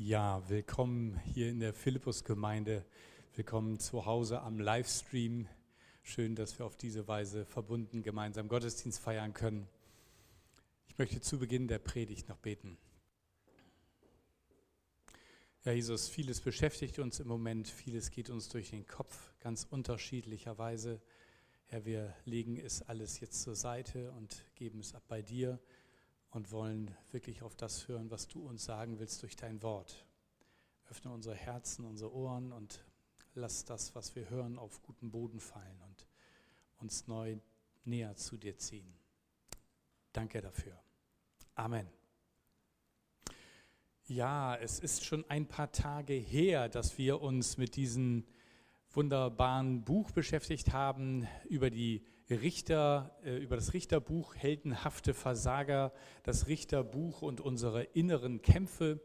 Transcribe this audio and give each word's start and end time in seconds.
Ja, 0.00 0.48
willkommen 0.48 1.18
hier 1.24 1.48
in 1.48 1.58
der 1.58 1.74
Philippus-Gemeinde. 1.74 2.84
Willkommen 3.34 3.80
zu 3.80 4.06
Hause 4.06 4.42
am 4.42 4.60
Livestream. 4.60 5.48
Schön, 6.04 6.36
dass 6.36 6.56
wir 6.56 6.66
auf 6.66 6.76
diese 6.76 7.08
Weise 7.08 7.44
verbunden 7.44 8.04
gemeinsam 8.04 8.46
Gottesdienst 8.46 9.00
feiern 9.00 9.34
können. 9.34 9.66
Ich 10.86 10.98
möchte 10.98 11.20
zu 11.20 11.40
Beginn 11.40 11.66
der 11.66 11.80
Predigt 11.80 12.28
noch 12.28 12.38
beten. 12.38 12.78
Ja, 15.64 15.72
Jesus, 15.72 16.08
vieles 16.08 16.40
beschäftigt 16.40 17.00
uns 17.00 17.18
im 17.18 17.26
Moment, 17.26 17.66
vieles 17.66 18.12
geht 18.12 18.30
uns 18.30 18.48
durch 18.48 18.70
den 18.70 18.86
Kopf, 18.86 19.32
ganz 19.40 19.66
unterschiedlicherweise. 19.68 21.00
Herr, 21.66 21.84
wir 21.84 22.14
legen 22.24 22.56
es 22.56 22.82
alles 22.82 23.18
jetzt 23.18 23.42
zur 23.42 23.56
Seite 23.56 24.12
und 24.12 24.44
geben 24.54 24.78
es 24.78 24.94
ab 24.94 25.02
bei 25.08 25.22
dir 25.22 25.58
und 26.30 26.52
wollen 26.52 26.94
wirklich 27.10 27.42
auf 27.42 27.54
das 27.56 27.88
hören, 27.88 28.10
was 28.10 28.28
du 28.28 28.46
uns 28.46 28.64
sagen 28.64 28.98
willst 28.98 29.22
durch 29.22 29.36
dein 29.36 29.62
Wort. 29.62 30.06
Öffne 30.90 31.12
unsere 31.12 31.34
Herzen, 31.34 31.84
unsere 31.84 32.12
Ohren 32.12 32.52
und 32.52 32.84
lass 33.34 33.64
das, 33.64 33.94
was 33.94 34.14
wir 34.14 34.28
hören, 34.30 34.58
auf 34.58 34.82
guten 34.82 35.10
Boden 35.10 35.40
fallen 35.40 35.80
und 35.82 36.06
uns 36.78 37.06
neu 37.06 37.38
näher 37.84 38.16
zu 38.16 38.36
dir 38.36 38.56
ziehen. 38.56 38.94
Danke 40.12 40.40
dafür. 40.40 40.78
Amen. 41.54 41.88
Ja, 44.06 44.56
es 44.56 44.78
ist 44.78 45.04
schon 45.04 45.28
ein 45.28 45.46
paar 45.46 45.70
Tage 45.70 46.14
her, 46.14 46.68
dass 46.68 46.96
wir 46.96 47.20
uns 47.20 47.58
mit 47.58 47.76
diesem 47.76 48.24
wunderbaren 48.98 49.84
Buch 49.84 50.10
beschäftigt 50.10 50.72
haben 50.72 51.28
über 51.48 51.70
die 51.70 52.02
Richter, 52.28 53.16
äh, 53.22 53.36
über 53.36 53.54
das 53.54 53.72
Richterbuch 53.72 54.34
Heldenhafte 54.34 55.14
Versager, 55.14 55.92
das 56.24 56.48
Richterbuch 56.48 57.22
und 57.22 57.40
unsere 57.40 57.84
inneren 57.84 58.42
Kämpfe. 58.42 59.00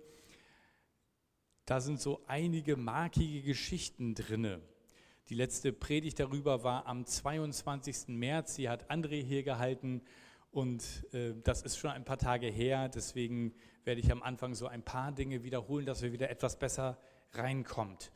Da 1.66 1.80
sind 1.80 2.02
so 2.02 2.24
einige 2.26 2.76
markige 2.76 3.44
Geschichten 3.44 4.16
drinne. 4.16 4.62
Die 5.30 5.36
letzte 5.36 5.72
Predigt 5.72 6.20
darüber 6.20 6.64
war 6.64 6.88
am 6.88 7.06
22. 7.06 8.18
März. 8.18 8.56
Sie 8.56 8.70
hat 8.70 8.90
André 8.90 9.24
hier 9.24 9.44
gehalten 9.44 10.02
und 10.50 11.06
äh, 11.14 11.36
das 11.44 11.62
ist 11.62 11.78
schon 11.78 11.92
ein 11.92 12.04
paar 12.04 12.18
Tage 12.18 12.48
her. 12.48 12.90
Deswegen 12.90 13.54
werde 13.84 14.02
ich 14.02 14.12
am 14.12 14.24
Anfang 14.24 14.56
so 14.56 14.66
ein 14.66 14.82
paar 14.82 15.12
Dinge 15.12 15.44
wiederholen, 15.44 15.86
dass 15.86 16.02
wir 16.02 16.12
wieder 16.12 16.32
etwas 16.32 16.58
besser 16.58 16.98
reinkommt. 17.34 18.12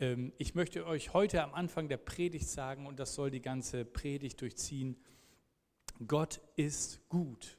Ähm, 0.00 0.32
ich 0.38 0.54
möchte 0.54 0.86
euch 0.86 1.12
heute 1.12 1.42
am 1.42 1.54
Anfang 1.54 1.88
der 1.88 1.96
Predigt 1.96 2.48
sagen, 2.48 2.86
und 2.86 3.00
das 3.00 3.14
soll 3.14 3.30
die 3.30 3.42
ganze 3.42 3.84
Predigt 3.84 4.40
durchziehen, 4.40 4.96
Gott 6.06 6.40
ist 6.54 7.08
gut 7.08 7.58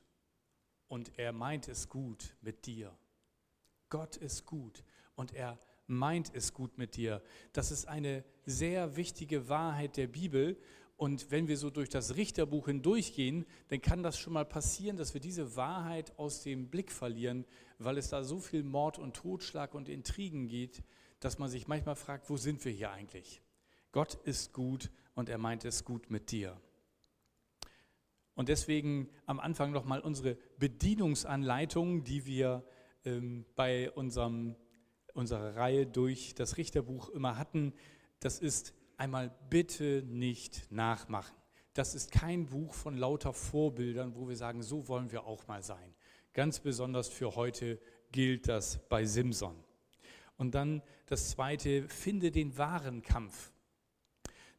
und 0.88 1.12
er 1.18 1.34
meint 1.34 1.68
es 1.68 1.90
gut 1.90 2.36
mit 2.42 2.66
dir. 2.66 2.98
Gott 3.90 4.16
ist 4.16 4.46
gut 4.46 4.84
und 5.16 5.34
er 5.34 5.60
meint 5.88 6.34
es 6.34 6.54
gut 6.54 6.78
mit 6.78 6.96
dir. 6.96 7.22
Das 7.52 7.72
ist 7.72 7.88
eine 7.88 8.24
sehr 8.46 8.96
wichtige 8.96 9.50
Wahrheit 9.50 9.98
der 9.98 10.08
Bibel. 10.08 10.58
Und 10.96 11.32
wenn 11.32 11.48
wir 11.48 11.58
so 11.58 11.70
durch 11.70 11.90
das 11.90 12.16
Richterbuch 12.16 12.68
hindurchgehen, 12.68 13.46
dann 13.70 13.82
kann 13.82 14.04
das 14.04 14.20
schon 14.20 14.34
mal 14.34 14.46
passieren, 14.46 14.98
dass 14.98 15.14
wir 15.14 15.22
diese 15.22 15.56
Wahrheit 15.56 16.18
aus 16.18 16.44
dem 16.44 16.70
Blick 16.70 16.92
verlieren, 16.92 17.46
weil 17.78 17.98
es 17.98 18.10
da 18.10 18.24
so 18.24 18.40
viel 18.40 18.64
Mord 18.64 19.00
und 19.00 19.16
Totschlag 19.16 19.74
und 19.74 19.90
Intrigen 19.90 20.48
geht, 20.48 20.84
dass 21.20 21.40
man 21.40 21.50
sich 21.50 21.68
manchmal 21.68 21.96
fragt, 21.96 22.30
wo 22.30 22.38
sind 22.38 22.64
wir 22.66 22.72
hier 22.72 22.92
eigentlich? 22.92 23.42
Gott 23.92 24.16
ist 24.26 24.54
gut 24.54 24.92
und 25.16 25.30
er 25.30 25.38
meint 25.38 25.66
es 25.66 25.84
gut 25.84 26.10
mit 26.10 26.32
dir. 26.32 26.60
Und 28.36 28.48
deswegen 28.48 29.10
am 29.26 29.40
Anfang 29.40 29.72
nochmal 29.72 30.00
unsere 30.00 30.38
Bedienungsanleitung, 30.60 32.04
die 32.06 32.26
wir 32.26 32.64
ähm, 33.04 33.46
bei 33.56 33.92
unserem, 33.92 34.56
unserer 35.14 35.56
Reihe 35.56 35.86
durch 35.86 36.36
das 36.36 36.56
Richterbuch 36.56 37.10
immer 37.10 37.38
hatten. 37.38 37.74
Das 38.22 38.40
ist 38.40 38.74
einmal 38.96 39.36
bitte 39.50 40.04
nicht 40.08 40.72
nachmachen. 40.72 41.36
Das 41.74 41.96
ist 41.96 42.12
kein 42.12 42.46
Buch 42.46 42.74
von 42.74 42.98
lauter 42.98 43.34
Vorbildern, 43.34 44.16
wo 44.16 44.30
wir 44.30 44.36
sagen, 44.36 44.64
so 44.64 44.88
wollen 44.88 45.12
wir 45.12 45.26
auch 45.26 45.48
mal 45.48 45.64
sein. 45.64 45.94
Ganz 46.34 46.60
besonders 46.60 47.10
für 47.10 47.36
heute 47.36 47.80
gilt 48.12 48.48
das 48.48 48.80
bei 48.88 49.06
Simson. 49.06 49.56
Und 50.40 50.56
dann 50.56 50.82
das 51.06 51.32
zweite, 51.32 51.90
finde 51.90 52.32
den 52.32 52.58
wahren 52.58 53.02
Kampf. 53.02 53.52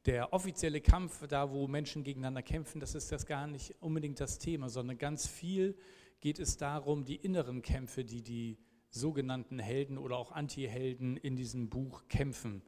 Der 0.05 0.35
offizielle 0.35 0.83
Kampf, 0.83 1.27
da 1.27 1.51
wo 1.51 1.67
Menschen 1.69 2.05
gegeneinander 2.05 2.43
kämpfen, 2.43 2.81
das 2.81 2.95
ist 2.95 3.11
das 3.11 3.25
gar 3.25 3.47
nicht 3.47 3.75
unbedingt 3.81 4.21
das 4.21 4.39
Thema, 4.39 4.69
sondern 4.69 4.99
ganz 4.99 5.27
viel 5.27 5.75
geht 6.21 6.39
es 6.39 6.59
darum, 6.59 7.07
die 7.07 7.17
inneren 7.17 7.63
Kämpfe, 7.63 8.05
die 8.05 8.23
die 8.23 8.59
sogenannten 8.91 9.59
Helden 9.59 9.97
oder 9.97 10.19
auch 10.19 10.33
Anti-Helden 10.33 11.17
in 11.17 11.35
diesem 11.35 11.71
Buch 11.71 12.09
kämpfen 12.09 12.63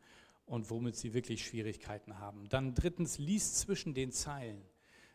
und 0.47 0.71
womit 0.71 0.97
sie 0.97 1.13
wirklich 1.13 1.45
Schwierigkeiten 1.45 2.19
haben. 2.19 2.49
Dann 2.49 2.75
drittens, 2.75 3.19
liest 3.19 3.59
zwischen 3.59 3.93
den 3.93 4.11
Zeilen. 4.11 4.63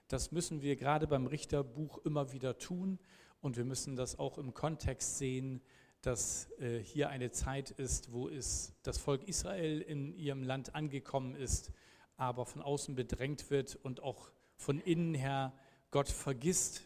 Das 0.08 0.31
müssen 0.31 0.62
wir 0.62 0.75
gerade 0.75 1.08
beim 1.08 1.25
Richterbuch 1.25 1.97
immer 2.06 2.31
wieder 2.31 2.59
tun 2.59 3.00
und 3.41 3.58
wir 3.58 3.66
müssen 3.66 3.96
das 3.96 4.19
auch 4.19 4.38
im 4.38 4.53
Kontext 4.53 5.18
sehen, 5.18 5.62
dass 6.02 6.50
äh, 6.59 6.80
hier 6.80 7.09
eine 7.09 7.31
Zeit 7.31 7.72
ist, 7.72 8.12
wo 8.12 8.30
es 8.30 8.74
das 8.84 8.97
Volk 8.97 9.28
Israel 9.28 9.81
in 9.81 10.13
ihrem 10.16 10.44
Land 10.44 10.75
angekommen 10.75 11.35
ist, 11.35 11.72
aber 12.16 12.46
von 12.46 12.62
außen 12.62 12.96
bedrängt 12.96 13.50
wird 13.50 13.75
und 13.75 14.02
auch 14.02 14.31
von 14.56 14.80
innen 14.80 15.13
her 15.13 15.53
Gott 15.91 16.09
vergisst 16.09 16.84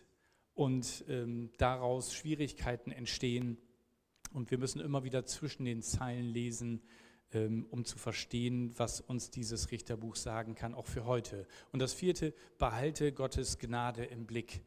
und 0.53 1.05
ähm, 1.07 1.51
daraus 1.57 2.13
Schwierigkeiten 2.13 2.91
entstehen. 2.91 3.57
Und 4.33 4.51
wir 4.51 4.57
müssen 4.57 4.79
immer 4.79 5.03
wieder 5.03 5.25
zwischen 5.25 5.65
den 5.65 5.81
Zeilen 5.81 6.25
lesen, 6.25 6.81
ähm, 7.33 7.65
um 7.69 7.85
zu 7.85 7.97
verstehen, 7.97 8.73
was 8.77 9.01
uns 9.01 9.29
dieses 9.29 9.71
Richterbuch 9.71 10.15
sagen 10.15 10.55
kann, 10.55 10.73
auch 10.73 10.85
für 10.85 11.05
heute. 11.05 11.47
Und 11.71 11.79
das 11.79 11.93
vierte, 11.93 12.33
behalte 12.57 13.13
Gottes 13.13 13.57
Gnade 13.57 14.03
im 14.05 14.25
Blick 14.25 14.61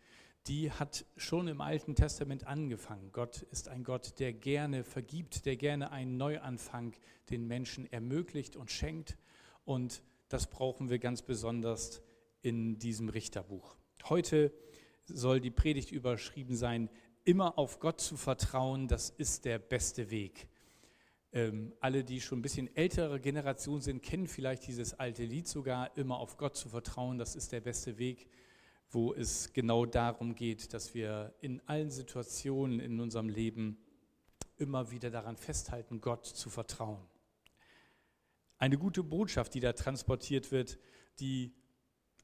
die 0.46 0.70
hat 0.70 1.06
schon 1.16 1.48
im 1.48 1.60
Alten 1.60 1.94
Testament 1.94 2.46
angefangen. 2.46 3.10
Gott 3.12 3.42
ist 3.50 3.68
ein 3.68 3.82
Gott, 3.82 4.18
der 4.18 4.32
gerne 4.32 4.84
vergibt, 4.84 5.46
der 5.46 5.56
gerne 5.56 5.90
einen 5.90 6.16
Neuanfang 6.16 6.94
den 7.30 7.46
Menschen 7.46 7.90
ermöglicht 7.90 8.54
und 8.54 8.70
schenkt. 8.70 9.16
Und 9.64 10.02
das 10.28 10.48
brauchen 10.50 10.90
wir 10.90 10.98
ganz 10.98 11.22
besonders 11.22 12.02
in 12.42 12.78
diesem 12.78 13.08
Richterbuch. 13.08 13.76
Heute 14.08 14.52
soll 15.06 15.40
die 15.40 15.50
Predigt 15.50 15.90
überschrieben 15.92 16.56
sein, 16.56 16.90
immer 17.24 17.58
auf 17.58 17.80
Gott 17.80 18.00
zu 18.00 18.18
vertrauen, 18.18 18.86
das 18.86 19.08
ist 19.08 19.46
der 19.46 19.58
beste 19.58 20.10
Weg. 20.10 20.48
Ähm, 21.32 21.72
alle, 21.80 22.04
die 22.04 22.20
schon 22.20 22.40
ein 22.40 22.42
bisschen 22.42 22.74
ältere 22.76 23.18
Generation 23.18 23.80
sind, 23.80 24.02
kennen 24.02 24.26
vielleicht 24.26 24.66
dieses 24.66 24.92
alte 24.92 25.24
Lied 25.24 25.48
sogar, 25.48 25.96
immer 25.96 26.18
auf 26.18 26.36
Gott 26.36 26.54
zu 26.56 26.68
vertrauen, 26.68 27.16
das 27.16 27.34
ist 27.34 27.52
der 27.52 27.60
beste 27.60 27.96
Weg 27.96 28.28
wo 28.94 29.12
es 29.12 29.52
genau 29.52 29.86
darum 29.86 30.34
geht, 30.34 30.72
dass 30.72 30.94
wir 30.94 31.34
in 31.40 31.60
allen 31.66 31.90
Situationen 31.90 32.80
in 32.80 33.00
unserem 33.00 33.28
Leben 33.28 33.78
immer 34.56 34.90
wieder 34.90 35.10
daran 35.10 35.36
festhalten, 35.36 36.00
Gott 36.00 36.24
zu 36.24 36.48
vertrauen. 36.48 37.04
Eine 38.58 38.78
gute 38.78 39.02
Botschaft, 39.02 39.54
die 39.54 39.60
da 39.60 39.72
transportiert 39.72 40.52
wird, 40.52 40.78
die, 41.18 41.52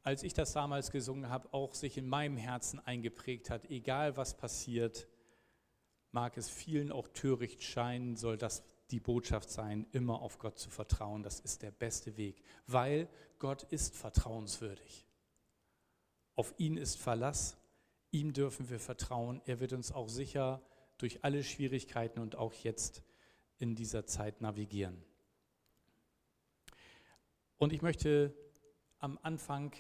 als 0.03 0.23
ich 0.23 0.33
das 0.33 0.53
damals 0.53 0.91
gesungen 0.91 1.29
habe, 1.29 1.53
auch 1.53 1.75
sich 1.75 1.99
in 1.99 2.07
meinem 2.07 2.37
Herzen 2.37 2.79
eingeprägt 2.79 3.51
hat. 3.51 3.69
Egal 3.69 4.17
was 4.17 4.37
passiert, 4.37 5.09
mag 6.13 6.37
es 6.37 6.49
vielen 6.49 6.93
auch 6.93 7.09
töricht 7.09 7.63
scheinen, 7.63 8.17
soll 8.17 8.39
das 8.39 8.63
die 8.91 9.01
Botschaft 9.01 9.51
sein, 9.51 9.87
immer 9.93 10.23
auf 10.23 10.39
Gott 10.39 10.59
zu 10.59 10.71
vertrauen. 10.71 11.23
Das 11.23 11.41
ist 11.41 11.63
der 11.63 11.71
beste 11.71 12.17
Weg, 12.17 12.43
weil 12.67 13.09
Gott 13.39 13.65
ist 13.65 13.97
vertrauenswürdig. 13.97 15.10
Auf 16.41 16.55
ihn 16.57 16.79
ist 16.79 16.97
Verlass, 16.97 17.59
ihm 18.13 18.33
dürfen 18.33 18.71
wir 18.71 18.81
vertrauen. 18.81 19.43
Er 19.45 19.61
wird 19.61 19.75
uns 19.75 19.93
auch 19.93 20.09
sicher 20.09 20.63
durch 20.97 21.23
alle 21.23 21.45
Schwierigkeiten 21.45 22.19
und 22.19 22.35
auch 22.35 22.55
jetzt 22.55 23.03
in 23.59 23.75
dieser 23.75 24.07
Zeit 24.07 24.41
navigieren. 24.41 25.05
Und 27.59 27.75
ich 27.75 27.83
möchte 27.83 28.35
am 29.01 29.19
Anfang 29.21 29.75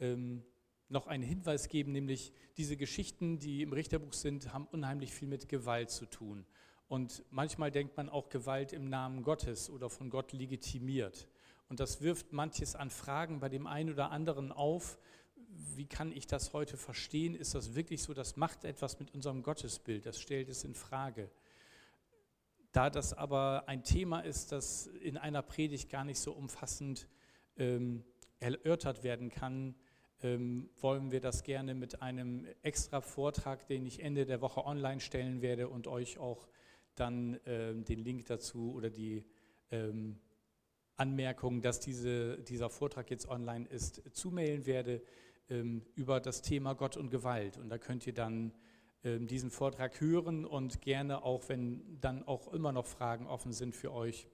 ähm, 0.00 0.42
noch 0.88 1.06
einen 1.06 1.22
Hinweis 1.22 1.68
geben, 1.68 1.92
nämlich 1.92 2.32
diese 2.56 2.76
Geschichten, 2.76 3.38
die 3.38 3.62
im 3.62 3.72
Richterbuch 3.72 4.14
sind, 4.14 4.52
haben 4.52 4.66
unheimlich 4.66 5.14
viel 5.14 5.28
mit 5.28 5.48
Gewalt 5.48 5.90
zu 5.90 6.06
tun. 6.06 6.44
Und 6.88 7.22
manchmal 7.30 7.70
denkt 7.70 7.96
man 7.96 8.08
auch 8.08 8.30
Gewalt 8.30 8.72
im 8.72 8.88
Namen 8.88 9.22
Gottes 9.22 9.70
oder 9.70 9.88
von 9.88 10.10
Gott 10.10 10.32
legitimiert. 10.32 11.28
Und 11.68 11.78
das 11.78 12.00
wirft 12.00 12.32
manches 12.32 12.74
an 12.74 12.90
Fragen 12.90 13.38
bei 13.38 13.48
dem 13.48 13.68
einen 13.68 13.90
oder 13.90 14.10
anderen 14.10 14.50
auf, 14.50 14.98
wie 15.76 15.86
kann 15.86 16.12
ich 16.12 16.26
das 16.26 16.52
heute 16.52 16.76
verstehen? 16.76 17.34
Ist 17.34 17.54
das 17.54 17.74
wirklich 17.74 18.02
so? 18.02 18.14
Das 18.14 18.36
macht 18.36 18.64
etwas 18.64 18.98
mit 18.98 19.12
unserem 19.14 19.42
Gottesbild, 19.42 20.06
das 20.06 20.20
stellt 20.20 20.48
es 20.48 20.64
in 20.64 20.74
Frage. 20.74 21.30
Da 22.72 22.90
das 22.90 23.12
aber 23.12 23.64
ein 23.68 23.84
Thema 23.84 24.20
ist, 24.20 24.50
das 24.50 24.86
in 24.86 25.16
einer 25.16 25.42
Predigt 25.42 25.90
gar 25.90 26.04
nicht 26.04 26.18
so 26.18 26.32
umfassend 26.32 27.08
ähm, 27.56 28.04
erörtert 28.40 29.04
werden 29.04 29.30
kann, 29.30 29.76
ähm, 30.22 30.70
wollen 30.80 31.12
wir 31.12 31.20
das 31.20 31.44
gerne 31.44 31.74
mit 31.74 32.02
einem 32.02 32.46
extra 32.62 33.00
Vortrag, 33.00 33.66
den 33.68 33.86
ich 33.86 34.00
Ende 34.00 34.26
der 34.26 34.40
Woche 34.40 34.64
online 34.64 35.00
stellen 35.00 35.40
werde 35.40 35.68
und 35.68 35.86
euch 35.86 36.18
auch 36.18 36.48
dann 36.94 37.38
ähm, 37.46 37.84
den 37.84 38.00
Link 38.00 38.26
dazu 38.26 38.72
oder 38.74 38.90
die 38.90 39.24
ähm, 39.70 40.18
Anmerkung, 40.96 41.60
dass 41.60 41.80
diese, 41.80 42.38
dieser 42.42 42.70
Vortrag 42.70 43.10
jetzt 43.10 43.28
online 43.28 43.66
ist, 43.68 44.02
zumailen 44.14 44.66
werde 44.66 45.02
über 45.48 46.20
das 46.20 46.42
Thema 46.42 46.74
Gott 46.74 46.96
und 46.96 47.10
Gewalt. 47.10 47.58
Und 47.58 47.68
da 47.68 47.78
könnt 47.78 48.06
ihr 48.06 48.14
dann 48.14 48.52
ähm, 49.04 49.26
diesen 49.26 49.50
Vortrag 49.50 50.00
hören 50.00 50.46
und 50.46 50.80
gerne 50.80 51.22
auch, 51.24 51.48
wenn 51.48 52.00
dann 52.00 52.26
auch 52.26 52.52
immer 52.52 52.72
noch 52.72 52.86
Fragen 52.86 53.26
offen 53.26 53.52
sind 53.52 53.74
für 53.74 53.92
euch, 53.92 54.26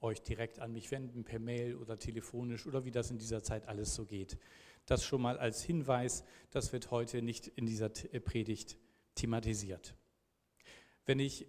euch 0.00 0.22
direkt 0.22 0.60
an 0.60 0.72
mich 0.72 0.92
wenden, 0.92 1.24
per 1.24 1.40
Mail 1.40 1.74
oder 1.74 1.98
telefonisch 1.98 2.66
oder 2.66 2.84
wie 2.84 2.92
das 2.92 3.10
in 3.10 3.18
dieser 3.18 3.42
Zeit 3.42 3.66
alles 3.66 3.94
so 3.94 4.04
geht. 4.04 4.38
Das 4.86 5.04
schon 5.04 5.20
mal 5.20 5.38
als 5.38 5.64
Hinweis, 5.64 6.24
das 6.52 6.72
wird 6.72 6.92
heute 6.92 7.20
nicht 7.20 7.48
in 7.48 7.66
dieser 7.66 7.90
äh, 8.12 8.20
Predigt 8.20 8.78
thematisiert. 9.16 9.96
Wenn 11.04 11.18
ich 11.18 11.46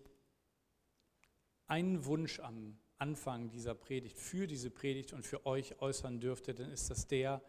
einen 1.67 2.05
Wunsch 2.05 2.39
am 2.39 2.79
Anfang 2.97 3.49
dieser 3.49 3.75
Predigt, 3.75 4.17
für 4.17 4.47
diese 4.47 4.71
Predigt 4.71 5.13
und 5.13 5.23
für 5.23 5.45
euch 5.45 5.79
äußern 5.79 6.19
dürfte, 6.19 6.55
dann 6.55 6.71
ist 6.71 6.89
das 6.89 7.07
der, 7.07 7.44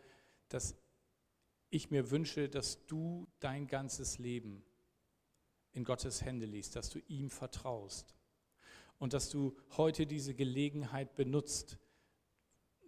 dass 0.50 0.76
ich 1.70 1.90
mir 1.90 2.10
wünsche, 2.10 2.48
dass 2.48 2.86
du 2.86 3.28
dein 3.40 3.66
ganzes 3.66 4.18
Leben 4.18 4.64
in 5.72 5.84
Gottes 5.84 6.24
Hände 6.24 6.46
liest, 6.46 6.76
dass 6.76 6.90
du 6.90 6.98
ihm 7.08 7.30
vertraust 7.30 8.14
und 8.98 9.12
dass 9.12 9.30
du 9.30 9.56
heute 9.76 10.06
diese 10.06 10.34
Gelegenheit 10.34 11.14
benutzt, 11.14 11.78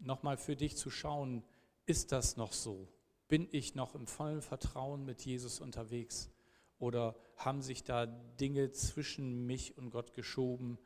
nochmal 0.00 0.36
für 0.36 0.56
dich 0.56 0.76
zu 0.76 0.90
schauen, 0.90 1.44
ist 1.86 2.12
das 2.12 2.36
noch 2.36 2.52
so? 2.52 2.88
Bin 3.28 3.48
ich 3.52 3.74
noch 3.74 3.94
im 3.94 4.06
vollen 4.06 4.42
Vertrauen 4.42 5.04
mit 5.04 5.24
Jesus 5.24 5.60
unterwegs? 5.60 6.30
Oder 6.78 7.14
haben 7.36 7.62
sich 7.62 7.84
da 7.84 8.06
Dinge 8.06 8.72
zwischen 8.72 9.46
mich 9.46 9.76
und 9.76 9.90
Gott 9.90 10.14
geschoben? 10.14 10.78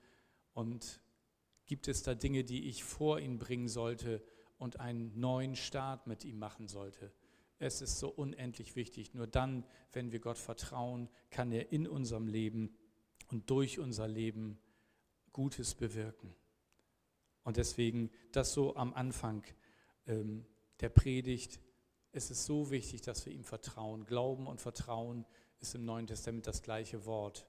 Und 0.53 1.01
gibt 1.67 1.89
es 1.89 2.03
da 2.03 2.15
Dinge, 2.15 2.45
die 2.45 2.69
ich 2.69 2.85
vor 2.85 3.21
ihn 3.21 3.39
bringen 3.39 3.69
sollte 3.69 4.23
und 4.59 4.81
einen 4.81 5.19
neuen 5.19 5.57
Start 5.57 6.07
mit 6.07 6.25
ihm 6.25 6.39
machen 6.39 6.69
sollte? 6.69 7.13
Es 7.65 7.81
ist 7.81 7.99
so 7.99 8.11
unendlich 8.11 8.77
wichtig. 8.77 9.15
Nur 9.15 9.27
dann, 9.27 9.65
wenn 9.95 10.13
wir 10.13 10.21
Gott 10.21 10.37
vertrauen, 10.37 11.09
kann 11.31 11.51
er 11.51 11.73
in 11.73 11.89
unserem 11.89 12.27
Leben 12.27 12.77
und 13.29 13.49
durch 13.49 13.79
unser 13.79 14.07
Leben 14.07 14.59
Gutes 15.33 15.75
bewirken. 15.75 16.35
Und 17.43 17.57
deswegen 17.57 18.11
das 18.33 18.53
so 18.53 18.77
am 18.77 18.93
Anfang 18.93 19.45
ähm, 20.07 20.45
der 20.81 20.91
Predigt. 20.91 21.59
Es 22.13 22.31
ist 22.31 22.45
so 22.45 22.71
wichtig, 22.71 23.01
dass 23.01 23.25
wir 23.25 23.33
ihm 23.33 23.45
vertrauen. 23.45 24.05
Glauben 24.05 24.47
und 24.47 24.61
Vertrauen 24.61 25.25
ist 25.59 25.75
im 25.75 25.87
Neuen 25.87 26.07
Testament 26.07 26.47
das 26.47 26.63
gleiche 26.63 27.07
Wort. 27.07 27.47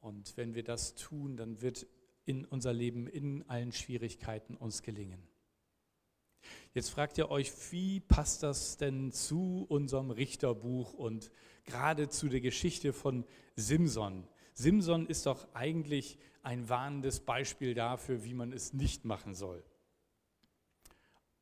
Und 0.00 0.34
wenn 0.38 0.54
wir 0.54 0.64
das 0.64 0.94
tun, 0.94 1.36
dann 1.36 1.60
wird 1.60 1.86
in 2.24 2.46
unser 2.46 2.72
Leben 2.72 3.06
in 3.06 3.46
allen 3.50 3.72
Schwierigkeiten 3.72 4.56
uns 4.56 4.80
gelingen. 4.82 5.28
Jetzt 6.74 6.90
fragt 6.90 7.18
ihr 7.18 7.30
euch, 7.30 7.52
wie 7.72 8.00
passt 8.00 8.42
das 8.42 8.76
denn 8.76 9.12
zu 9.12 9.66
unserem 9.68 10.10
Richterbuch 10.10 10.94
und 10.94 11.30
gerade 11.64 12.08
zu 12.08 12.28
der 12.28 12.40
Geschichte 12.40 12.92
von 12.92 13.24
Simson? 13.56 14.26
Simson 14.54 15.06
ist 15.06 15.26
doch 15.26 15.46
eigentlich 15.54 16.18
ein 16.42 16.68
warnendes 16.68 17.20
Beispiel 17.20 17.74
dafür, 17.74 18.24
wie 18.24 18.34
man 18.34 18.52
es 18.52 18.72
nicht 18.72 19.04
machen 19.04 19.34
soll. 19.34 19.64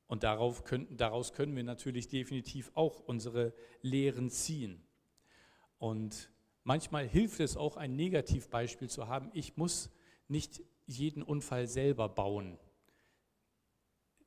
Und 0.07 0.23
können, 0.65 0.97
daraus 0.97 1.33
können 1.33 1.57
wir 1.57 1.65
natürlich 1.65 2.09
definitiv 2.09 2.71
auch 2.75 3.01
unsere 3.01 3.53
Lehren 3.83 4.31
ziehen. 4.31 4.83
Und 5.79 6.31
manchmal 6.63 7.07
hilft 7.09 7.41
es 7.41 7.57
auch, 7.57 7.77
ein 7.77 7.97
Negativbeispiel 7.97 8.89
zu 8.89 9.09
haben. 9.09 9.31
Ich 9.33 9.57
muss 9.57 9.91
nicht 10.29 10.63
jeden 10.87 11.23
Unfall 11.23 11.67
selber 11.67 12.09
bauen. 12.09 12.59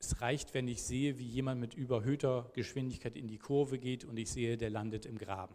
Es 0.00 0.22
reicht, 0.22 0.54
wenn 0.54 0.66
ich 0.66 0.82
sehe, 0.82 1.18
wie 1.18 1.26
jemand 1.26 1.60
mit 1.60 1.74
überhöhter 1.74 2.50
Geschwindigkeit 2.54 3.16
in 3.16 3.28
die 3.28 3.38
Kurve 3.38 3.78
geht 3.78 4.04
und 4.04 4.16
ich 4.16 4.30
sehe, 4.30 4.56
der 4.56 4.70
landet 4.70 5.04
im 5.04 5.18
Graben. 5.18 5.54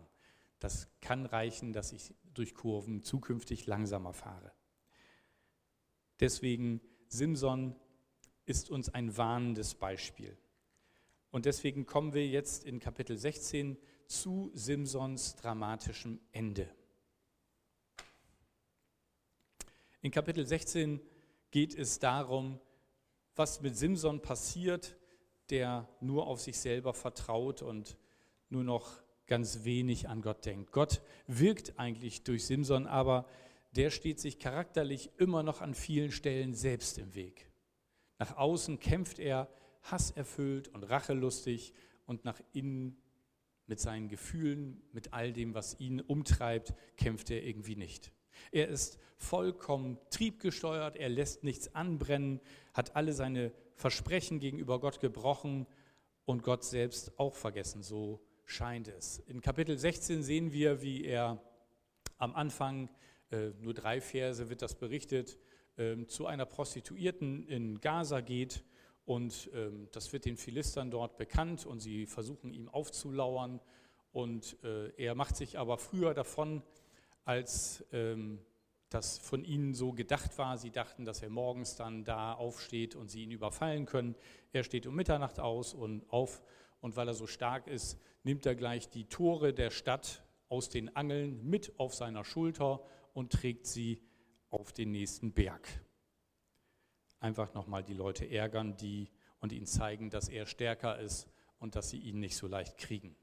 Das 0.60 0.88
kann 1.02 1.26
reichen, 1.26 1.74
dass 1.74 1.92
ich 1.92 2.14
durch 2.34 2.54
Kurven 2.54 3.02
zukünftig 3.02 3.66
langsamer 3.66 4.14
fahre. 4.14 4.52
Deswegen 6.20 6.80
Simson 7.08 7.76
ist 8.46 8.70
uns 8.70 8.90
ein 8.90 9.18
warnendes 9.18 9.74
Beispiel. 9.74 10.38
Und 11.32 11.46
deswegen 11.46 11.88
kommen 11.88 12.14
wir 12.14 12.28
jetzt 12.28 12.64
in 12.66 12.80
Kapitel 12.80 13.18
16 13.18 13.78
zu 14.08 14.52
Simsons 14.54 15.36
dramatischem 15.36 16.20
Ende. 16.32 16.70
In 20.02 20.12
Kapitel 20.12 20.46
16 20.46 21.02
geht 21.50 21.74
es 21.74 21.98
darum, 21.98 22.60
was 23.36 23.62
mit 23.62 23.78
Simson 23.78 24.22
passiert, 24.22 24.96
der 25.50 25.88
nur 26.00 26.28
auf 26.28 26.42
sich 26.42 26.58
selber 26.58 26.94
vertraut 26.94 27.62
und 27.62 27.98
nur 28.50 28.64
noch 28.64 29.02
ganz 29.28 29.64
wenig 29.64 30.08
an 30.08 30.22
Gott 30.22 30.46
denkt. 30.46 30.72
Gott 30.72 31.02
wirkt 31.28 31.80
eigentlich 31.80 32.24
durch 32.24 32.46
Simson, 32.46 32.88
aber 32.88 33.26
der 33.76 33.90
steht 33.90 34.20
sich 34.20 34.40
charakterlich 34.40 35.10
immer 35.18 35.44
noch 35.44 35.62
an 35.62 35.74
vielen 35.74 36.12
Stellen 36.12 36.54
selbst 36.54 36.98
im 36.98 37.14
Weg. 37.16 37.50
Nach 38.20 38.38
außen 38.38 38.80
kämpft 38.80 39.20
er 39.20 39.50
hasserfüllt 39.84 40.70
und 40.70 40.84
rachelustig 40.84 41.74
und 42.06 42.24
nach 42.24 42.40
innen 42.54 42.98
mit 43.68 43.80
seinen 43.80 44.08
Gefühlen, 44.08 44.82
mit 44.94 45.14
all 45.14 45.34
dem, 45.34 45.54
was 45.54 45.80
ihn 45.80 46.00
umtreibt, 46.00 46.74
kämpft 46.98 47.32
er 47.32 47.44
irgendwie 47.44 47.76
nicht. 47.76 48.12
Er 48.52 48.68
ist 48.68 49.00
vollkommen 49.18 49.98
triebgesteuert, 50.10 50.96
er 50.96 51.10
lässt 51.10 51.44
nichts 51.44 51.74
anbrennen, 51.74 52.42
hat 52.74 52.96
alle 52.96 53.14
seine 53.14 53.52
Versprechen 53.76 54.40
gegenüber 54.40 54.80
Gott 54.80 55.00
gebrochen 55.00 55.68
und 56.26 56.44
Gott 56.44 56.64
selbst 56.64 57.18
auch 57.20 57.36
vergessen, 57.36 57.84
so 57.84 58.20
scheint 58.46 58.88
es. 58.88 59.20
In 59.28 59.42
Kapitel 59.42 59.78
16 59.78 60.24
sehen 60.24 60.54
wir, 60.54 60.82
wie 60.82 61.04
er 61.04 61.42
am 62.18 62.36
Anfang, 62.36 62.90
äh, 63.32 63.50
nur 63.60 63.74
drei 63.74 64.02
Verse 64.02 64.50
wird 64.50 64.62
das 64.62 64.76
berichtet, 64.76 65.38
äh, 65.78 66.06
zu 66.06 66.26
einer 66.28 66.46
Prostituierten 66.46 67.48
in 67.48 67.80
Gaza 67.82 68.22
geht 68.22 68.64
und 69.06 69.52
äh, 69.54 69.70
das 69.92 70.14
wird 70.14 70.26
den 70.26 70.38
Philistern 70.38 70.92
dort 70.92 71.18
bekannt 71.18 71.66
und 71.66 71.80
sie 71.80 72.06
versuchen 72.06 72.54
ihm 72.54 72.70
aufzulauern 72.70 73.60
und 74.12 74.58
äh, 74.64 74.90
er 74.96 75.16
macht 75.16 75.36
sich 75.36 75.60
aber 75.60 75.78
früher 75.78 76.14
davon, 76.14 76.64
als 77.26 77.84
ähm, 77.92 78.40
das 78.90 79.18
von 79.18 79.44
ihnen 79.44 79.74
so 79.74 79.92
gedacht 79.92 80.38
war. 80.38 80.58
Sie 80.58 80.72
dachten, 80.72 81.06
dass 81.06 81.22
er 81.22 81.30
morgens 81.30 81.76
dann 81.76 82.06
da 82.06 82.34
aufsteht 82.34 82.96
und 82.96 83.10
sie 83.10 83.24
ihn 83.24 83.32
überfallen 83.32 83.86
können. 83.86 84.16
Er 84.54 84.64
steht 84.64 84.88
um 84.88 84.96
Mitternacht 84.96 85.40
aus 85.40 85.74
und 85.74 86.10
auf 86.10 86.42
und 86.80 86.96
weil 86.96 87.08
er 87.08 87.14
so 87.14 87.28
stark 87.28 87.68
ist, 87.68 88.00
nimmt 88.24 88.46
er 88.46 88.56
gleich 88.56 88.90
die 88.90 89.06
Tore 89.06 89.54
der 89.54 89.72
Stadt 89.72 90.24
aus 90.50 90.70
den 90.70 90.96
Angeln 90.96 91.44
mit 91.50 91.80
auf 91.80 91.94
seiner 91.94 92.24
Schulter 92.24 92.82
und 93.14 93.34
trägt 93.34 93.68
sie 93.68 94.02
auf 94.50 94.72
den 94.72 94.92
nächsten 94.92 95.34
Berg. 95.34 95.68
Einfach 97.20 97.54
nochmal 97.54 97.84
die 97.84 97.94
Leute 97.94 98.30
ärgern, 98.30 98.78
die 98.78 99.10
und 99.40 99.52
ihnen 99.52 99.66
zeigen, 99.66 100.10
dass 100.10 100.30
er 100.30 100.46
stärker 100.46 101.00
ist 101.00 101.28
und 101.60 101.76
dass 101.76 101.90
sie 101.90 102.00
ihn 102.00 102.20
nicht 102.20 102.38
so 102.38 102.48
leicht 102.48 102.78
kriegen. 102.78 103.16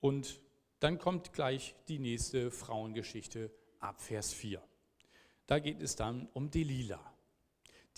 Und 0.00 0.40
dann 0.80 0.98
kommt 0.98 1.32
gleich 1.32 1.74
die 1.88 1.98
nächste 1.98 2.50
Frauengeschichte 2.50 3.50
ab 3.80 4.00
Vers 4.00 4.32
4. 4.32 4.62
Da 5.46 5.58
geht 5.58 5.82
es 5.82 5.96
dann 5.96 6.28
um 6.32 6.50
Delila. 6.50 7.00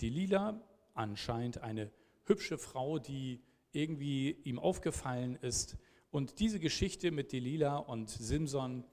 Delila, 0.01 0.61
anscheinend 0.93 1.59
eine 1.59 1.91
hübsche 2.25 2.57
Frau, 2.57 2.99
die 2.99 3.41
irgendwie 3.71 4.31
ihm 4.43 4.59
aufgefallen 4.59 5.37
ist. 5.41 5.77
Und 6.11 6.39
diese 6.39 6.59
Geschichte 6.59 7.11
mit 7.11 7.31
Delila 7.31 7.77
und 7.77 8.09
Simson 8.09 8.83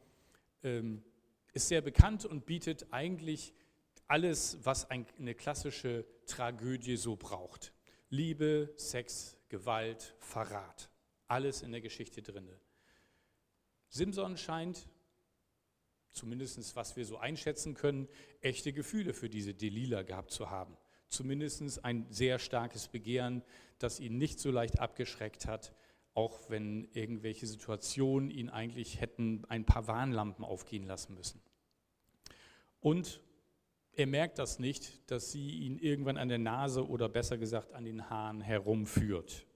ähm, 0.63 1.03
ist 1.53 1.69
sehr 1.69 1.81
bekannt 1.81 2.25
und 2.25 2.47
bietet 2.47 2.87
eigentlich 2.91 3.55
alles, 4.07 4.59
was 4.63 4.91
eine 4.91 5.35
klassische 5.35 6.05
Tragödie 6.27 6.97
so 6.97 7.17
braucht. 7.17 7.73
Liebe, 8.11 8.73
Sex, 8.77 9.37
Gewalt, 9.49 10.15
Verrat. 10.19 10.91
Alles 11.27 11.63
in 11.63 11.73
der 11.73 11.81
Geschichte 11.81 12.23
drinne. 12.23 12.61
Simson 13.95 14.37
scheint, 14.37 14.89
zumindest 16.11 16.75
was 16.75 16.97
wir 16.97 17.07
so 17.07 17.19
einschätzen 17.19 17.75
können, 17.75 18.09
echte 18.41 18.73
Gefühle 18.73 19.15
für 19.15 19.29
diese 19.29 19.55
Delila 19.55 20.03
gehabt 20.03 20.33
zu 20.33 20.51
haben. 20.51 20.77
Zumindest 21.09 21.85
ein 21.85 22.05
sehr 22.11 22.41
starkes 22.41 22.89
Begehren, 22.89 23.45
das 23.79 24.01
ihn 24.01 24.19
nicht 24.19 24.41
so 24.41 24.51
leicht 24.51 24.81
abgeschreckt 24.81 25.47
hat, 25.47 25.73
auch 26.13 26.51
wenn 26.51 26.89
irgendwelche 26.93 27.47
Situationen 27.47 28.33
ihn 28.33 28.49
eigentlich 28.49 29.01
hätten 29.01 29.45
ein 29.49 29.65
paar 29.65 29.87
Warnlampen 29.87 30.45
aufgehen 30.45 30.87
lassen 30.87 31.15
müssen. 31.15 31.41
Und 32.81 33.21
er 33.93 34.09
merkt 34.09 34.41
das 34.41 34.59
nicht, 34.59 35.09
dass 35.09 35.31
sie 35.31 35.51
ihn 35.51 35.79
irgendwann 35.79 36.17
an 36.17 36.29
der 36.29 36.39
Nase 36.39 36.89
oder 36.89 37.09
besser 37.09 37.39
gesagt 37.39 37.73
an 37.73 37.85
den 37.85 38.11
Haaren 38.11 38.41
herumführt. 38.41 39.47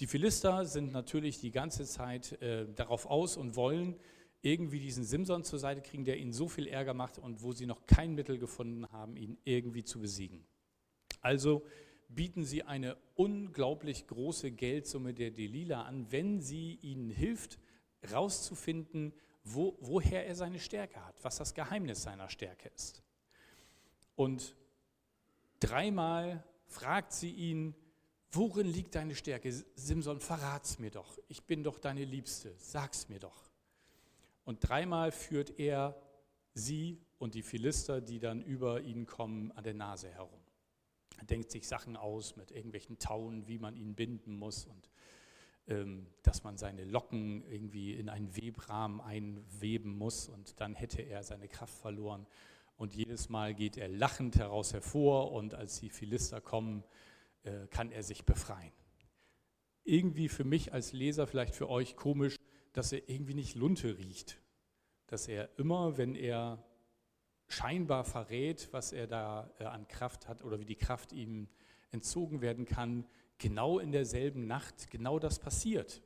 Die 0.00 0.06
Philister 0.06 0.66
sind 0.66 0.92
natürlich 0.92 1.38
die 1.40 1.52
ganze 1.52 1.84
Zeit 1.84 2.32
äh, 2.42 2.66
darauf 2.74 3.06
aus 3.06 3.36
und 3.36 3.54
wollen 3.54 3.96
irgendwie 4.42 4.80
diesen 4.80 5.04
Simson 5.04 5.44
zur 5.44 5.58
Seite 5.58 5.80
kriegen, 5.80 6.04
der 6.04 6.18
ihnen 6.18 6.32
so 6.32 6.48
viel 6.48 6.66
Ärger 6.66 6.94
macht 6.94 7.18
und 7.18 7.42
wo 7.42 7.52
sie 7.52 7.66
noch 7.66 7.86
kein 7.86 8.14
Mittel 8.14 8.38
gefunden 8.38 8.90
haben, 8.92 9.16
ihn 9.16 9.38
irgendwie 9.44 9.84
zu 9.84 10.00
besiegen. 10.00 10.44
Also 11.20 11.64
bieten 12.08 12.44
sie 12.44 12.62
eine 12.62 12.96
unglaublich 13.14 14.06
große 14.06 14.50
Geldsumme 14.50 15.14
der 15.14 15.30
Delila 15.30 15.82
an, 15.82 16.10
wenn 16.10 16.40
sie 16.40 16.78
ihnen 16.82 17.08
hilft, 17.08 17.58
herauszufinden, 18.00 19.14
wo, 19.44 19.76
woher 19.80 20.26
er 20.26 20.34
seine 20.34 20.58
Stärke 20.58 21.04
hat, 21.04 21.22
was 21.22 21.36
das 21.36 21.54
Geheimnis 21.54 22.02
seiner 22.02 22.28
Stärke 22.28 22.68
ist. 22.74 23.02
Und 24.16 24.54
dreimal 25.60 26.44
fragt 26.66 27.12
sie 27.12 27.30
ihn, 27.30 27.74
worin 28.34 28.66
liegt 28.66 28.94
deine 28.94 29.14
Stärke? 29.14 29.52
Simson, 29.74 30.20
verrat's 30.20 30.78
mir 30.78 30.90
doch. 30.90 31.18
Ich 31.28 31.42
bin 31.44 31.62
doch 31.64 31.78
deine 31.78 32.04
Liebste. 32.04 32.54
Sag's 32.58 33.08
mir 33.08 33.18
doch. 33.18 33.50
Und 34.44 34.68
dreimal 34.68 35.12
führt 35.12 35.58
er 35.58 35.96
sie 36.52 37.00
und 37.18 37.34
die 37.34 37.42
Philister, 37.42 38.00
die 38.00 38.18
dann 38.18 38.42
über 38.42 38.82
ihn 38.82 39.06
kommen, 39.06 39.52
an 39.52 39.64
der 39.64 39.74
Nase 39.74 40.08
herum. 40.10 40.40
Er 41.18 41.24
denkt 41.24 41.50
sich 41.50 41.66
Sachen 41.66 41.96
aus 41.96 42.36
mit 42.36 42.50
irgendwelchen 42.50 42.98
Tauen, 42.98 43.46
wie 43.48 43.58
man 43.58 43.76
ihn 43.76 43.94
binden 43.94 44.36
muss 44.36 44.66
und 44.66 44.90
ähm, 45.66 46.06
dass 46.22 46.44
man 46.44 46.58
seine 46.58 46.84
Locken 46.84 47.42
irgendwie 47.50 47.94
in 47.94 48.08
einen 48.10 48.36
Webrahmen 48.36 49.00
einweben 49.00 49.96
muss 49.96 50.28
und 50.28 50.60
dann 50.60 50.74
hätte 50.74 51.00
er 51.00 51.22
seine 51.22 51.48
Kraft 51.48 51.74
verloren. 51.74 52.26
Und 52.76 52.94
jedes 52.94 53.28
Mal 53.28 53.54
geht 53.54 53.76
er 53.76 53.88
lachend 53.88 54.36
heraus 54.36 54.72
hervor 54.72 55.32
und 55.32 55.54
als 55.54 55.80
die 55.80 55.88
Philister 55.88 56.40
kommen, 56.40 56.84
äh, 57.44 57.66
kann 57.68 57.90
er 57.92 58.02
sich 58.02 58.24
befreien. 58.24 58.72
Irgendwie 59.84 60.28
für 60.28 60.44
mich 60.44 60.72
als 60.72 60.92
Leser, 60.92 61.26
vielleicht 61.26 61.54
für 61.54 61.68
euch 61.68 61.96
komisch, 61.96 62.36
dass 62.72 62.92
er 62.92 63.08
irgendwie 63.08 63.34
nicht 63.34 63.54
Lunte 63.54 63.98
riecht. 63.98 64.40
Dass 65.06 65.28
er 65.28 65.50
immer, 65.58 65.96
wenn 65.96 66.14
er 66.14 66.64
scheinbar 67.48 68.04
verrät, 68.04 68.68
was 68.72 68.92
er 68.92 69.06
da 69.06 69.50
äh, 69.58 69.64
an 69.64 69.86
Kraft 69.86 70.28
hat 70.28 70.42
oder 70.42 70.58
wie 70.58 70.64
die 70.64 70.76
Kraft 70.76 71.12
ihm 71.12 71.48
entzogen 71.90 72.40
werden 72.40 72.64
kann, 72.64 73.06
genau 73.38 73.78
in 73.78 73.92
derselben 73.92 74.46
Nacht 74.46 74.90
genau 74.90 75.18
das 75.18 75.38
passiert. 75.38 76.02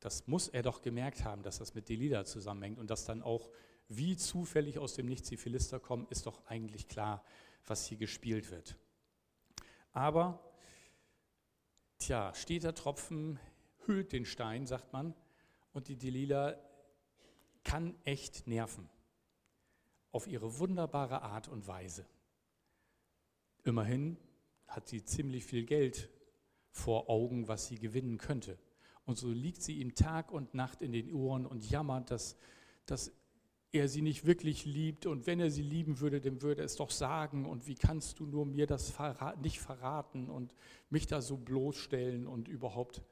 Das 0.00 0.26
muss 0.26 0.48
er 0.48 0.62
doch 0.62 0.82
gemerkt 0.82 1.24
haben, 1.24 1.42
dass 1.42 1.58
das 1.58 1.74
mit 1.74 1.88
Delila 1.88 2.24
zusammenhängt 2.24 2.78
und 2.78 2.90
dass 2.90 3.04
dann 3.04 3.22
auch 3.22 3.50
wie 3.88 4.16
zufällig 4.16 4.78
aus 4.78 4.94
dem 4.94 5.06
Nichts 5.06 5.28
die 5.28 5.36
Philister 5.36 5.80
kommen, 5.80 6.06
ist 6.10 6.26
doch 6.26 6.46
eigentlich 6.46 6.88
klar, 6.88 7.24
was 7.66 7.86
hier 7.86 7.98
gespielt 7.98 8.50
wird. 8.50 8.76
Aber, 9.94 10.40
tja, 11.98 12.34
steter 12.34 12.74
Tropfen 12.74 13.38
hüllt 13.86 14.12
den 14.12 14.26
Stein, 14.26 14.66
sagt 14.66 14.92
man, 14.92 15.14
und 15.72 15.88
die 15.88 15.96
Delila 15.96 16.58
kann 17.62 17.94
echt 18.04 18.46
nerven. 18.46 18.90
Auf 20.10 20.26
ihre 20.26 20.58
wunderbare 20.58 21.22
Art 21.22 21.48
und 21.48 21.66
Weise. 21.66 22.06
Immerhin 23.64 24.18
hat 24.66 24.88
sie 24.88 25.04
ziemlich 25.04 25.44
viel 25.44 25.64
Geld 25.64 26.10
vor 26.70 27.08
Augen, 27.08 27.48
was 27.48 27.66
sie 27.66 27.78
gewinnen 27.78 28.18
könnte. 28.18 28.58
Und 29.06 29.16
so 29.16 29.30
liegt 29.30 29.62
sie 29.62 29.80
ihm 29.80 29.94
Tag 29.94 30.32
und 30.32 30.54
Nacht 30.54 30.82
in 30.82 30.92
den 30.92 31.12
Ohren 31.12 31.46
und 31.46 31.68
jammert, 31.68 32.10
dass, 32.10 32.36
dass 32.86 33.12
er 33.74 33.88
sie 33.88 34.02
nicht 34.02 34.24
wirklich 34.24 34.64
liebt. 34.64 35.06
Und 35.06 35.26
wenn 35.26 35.40
er 35.40 35.50
sie 35.50 35.62
lieben 35.62 36.00
würde, 36.00 36.20
dann 36.20 36.42
würde 36.42 36.62
er 36.62 36.66
es 36.66 36.76
doch 36.76 36.90
sagen. 36.90 37.46
Und 37.46 37.66
wie 37.66 37.74
kannst 37.74 38.20
du 38.20 38.26
nur 38.26 38.46
mir 38.46 38.66
das 38.66 38.94
nicht 39.42 39.60
verraten 39.60 40.30
und 40.30 40.54
mich 40.90 41.06
da 41.06 41.20
so 41.20 41.36
bloßstellen 41.36 42.26
und 42.26 42.48
überhaupt. 42.48 43.02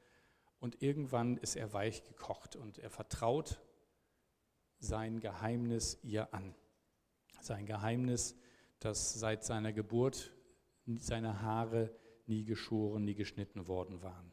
Und 0.60 0.80
irgendwann 0.80 1.36
ist 1.38 1.56
er 1.56 1.72
weich 1.72 2.04
gekocht 2.04 2.54
und 2.54 2.78
er 2.78 2.90
vertraut 2.90 3.60
sein 4.78 5.20
Geheimnis 5.20 5.98
ihr 6.02 6.32
an. 6.32 6.54
Sein 7.40 7.66
Geheimnis, 7.66 8.36
dass 8.78 9.14
seit 9.14 9.44
seiner 9.44 9.72
Geburt 9.72 10.32
seine 10.96 11.42
Haare 11.42 11.94
nie 12.26 12.44
geschoren, 12.44 13.04
nie 13.04 13.14
geschnitten 13.14 13.66
worden 13.66 14.02
waren. 14.02 14.32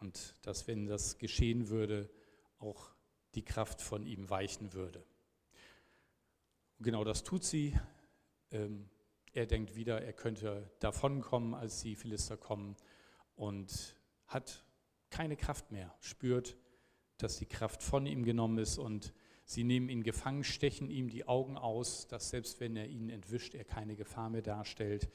Und 0.00 0.34
dass, 0.42 0.66
wenn 0.66 0.86
das 0.86 1.18
geschehen 1.18 1.68
würde, 1.68 2.10
auch 2.58 2.90
die 3.34 3.44
Kraft 3.44 3.82
von 3.82 4.06
ihm 4.06 4.30
weichen 4.30 4.72
würde. 4.72 5.04
Und 6.78 6.84
genau 6.84 7.04
das 7.04 7.24
tut 7.24 7.44
sie. 7.44 7.76
Ähm, 8.50 8.88
er 9.32 9.46
denkt 9.46 9.74
wieder, 9.74 10.00
er 10.02 10.12
könnte 10.12 10.70
davonkommen, 10.78 11.54
als 11.54 11.82
die 11.82 11.96
Philister 11.96 12.36
kommen 12.36 12.76
und 13.34 13.96
hat 14.26 14.64
keine 15.10 15.36
Kraft 15.36 15.70
mehr, 15.70 15.94
spürt, 16.00 16.56
dass 17.18 17.38
die 17.38 17.46
Kraft 17.46 17.82
von 17.82 18.06
ihm 18.06 18.24
genommen 18.24 18.58
ist 18.58 18.78
und 18.78 19.12
sie 19.44 19.64
nehmen 19.64 19.88
ihn 19.88 20.02
gefangen, 20.02 20.44
stechen 20.44 20.88
ihm 20.88 21.08
die 21.08 21.26
Augen 21.26 21.56
aus, 21.56 22.06
dass 22.06 22.30
selbst 22.30 22.60
wenn 22.60 22.76
er 22.76 22.86
ihnen 22.86 23.10
entwischt, 23.10 23.54
er 23.54 23.64
keine 23.64 23.96
Gefahr 23.96 24.30
mehr 24.30 24.42
darstellt 24.42 25.08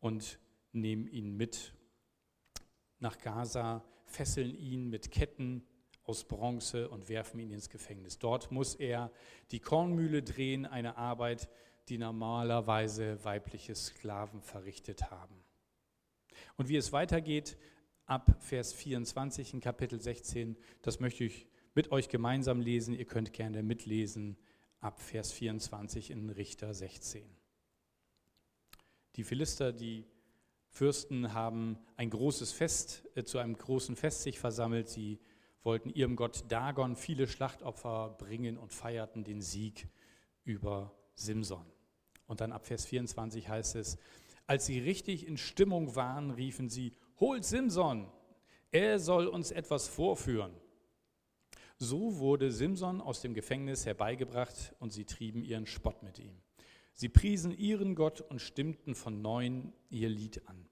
und 0.00 0.38
nehmen 0.72 1.06
ihn 1.06 1.36
mit 1.36 1.74
nach 2.98 3.18
Gaza, 3.18 3.84
fesseln 4.04 4.54
ihn 4.56 4.88
mit 4.88 5.10
Ketten 5.10 5.64
aus 6.04 6.24
Bronze 6.24 6.88
und 6.88 7.08
werfen 7.08 7.40
ihn 7.40 7.50
ins 7.50 7.70
Gefängnis. 7.70 8.18
Dort 8.18 8.50
muss 8.50 8.74
er 8.74 9.10
die 9.50 9.60
Kornmühle 9.60 10.22
drehen, 10.22 10.66
eine 10.66 10.96
Arbeit, 10.96 11.48
die 11.88 11.98
normalerweise 11.98 13.22
weibliche 13.24 13.74
Sklaven 13.74 14.40
verrichtet 14.40 15.10
haben. 15.10 15.34
Und 16.56 16.68
wie 16.68 16.76
es 16.76 16.92
weitergeht, 16.92 17.56
ab 18.06 18.36
Vers 18.40 18.72
24 18.72 19.54
in 19.54 19.60
Kapitel 19.60 20.00
16. 20.00 20.56
Das 20.82 21.00
möchte 21.00 21.24
ich 21.24 21.46
mit 21.74 21.90
euch 21.90 22.08
gemeinsam 22.08 22.60
lesen. 22.60 22.94
Ihr 22.94 23.06
könnt 23.06 23.32
gerne 23.32 23.62
mitlesen 23.62 24.36
ab 24.80 25.00
Vers 25.00 25.32
24 25.32 26.10
in 26.10 26.30
Richter 26.30 26.74
16. 26.74 27.24
Die 29.16 29.24
Philister, 29.24 29.72
die 29.72 30.04
Fürsten 30.68 31.32
haben 31.32 31.78
ein 31.96 32.10
großes 32.10 32.52
Fest, 32.52 33.08
äh, 33.14 33.22
zu 33.22 33.38
einem 33.38 33.56
großen 33.56 33.96
Fest 33.96 34.22
sich 34.22 34.38
versammelt. 34.38 34.88
Sie 34.88 35.20
wollten 35.64 35.90
ihrem 35.90 36.14
Gott 36.14 36.44
Dagon 36.48 36.94
viele 36.94 37.26
Schlachtopfer 37.26 38.10
bringen 38.18 38.56
und 38.56 38.72
feierten 38.72 39.24
den 39.24 39.40
Sieg 39.40 39.88
über 40.44 40.92
Simson. 41.14 41.66
Und 42.26 42.40
dann 42.40 42.52
ab 42.52 42.66
Vers 42.66 42.86
24 42.86 43.48
heißt 43.48 43.76
es, 43.76 43.98
als 44.46 44.66
sie 44.66 44.78
richtig 44.78 45.26
in 45.26 45.36
Stimmung 45.36 45.96
waren, 45.96 46.30
riefen 46.30 46.68
sie, 46.68 46.92
holt 47.18 47.44
Simson, 47.44 48.10
er 48.70 48.98
soll 48.98 49.26
uns 49.26 49.50
etwas 49.50 49.88
vorführen. 49.88 50.52
So 51.78 52.18
wurde 52.18 52.52
Simson 52.52 53.00
aus 53.00 53.20
dem 53.20 53.34
Gefängnis 53.34 53.86
herbeigebracht 53.86 54.74
und 54.78 54.92
sie 54.92 55.04
trieben 55.04 55.44
ihren 55.44 55.66
Spott 55.66 56.02
mit 56.02 56.18
ihm. 56.18 56.36
Sie 56.92 57.08
priesen 57.08 57.56
ihren 57.56 57.94
Gott 57.94 58.20
und 58.20 58.40
stimmten 58.40 58.94
von 58.94 59.20
neuem 59.20 59.72
ihr 59.90 60.08
Lied 60.08 60.46
an. 60.46 60.68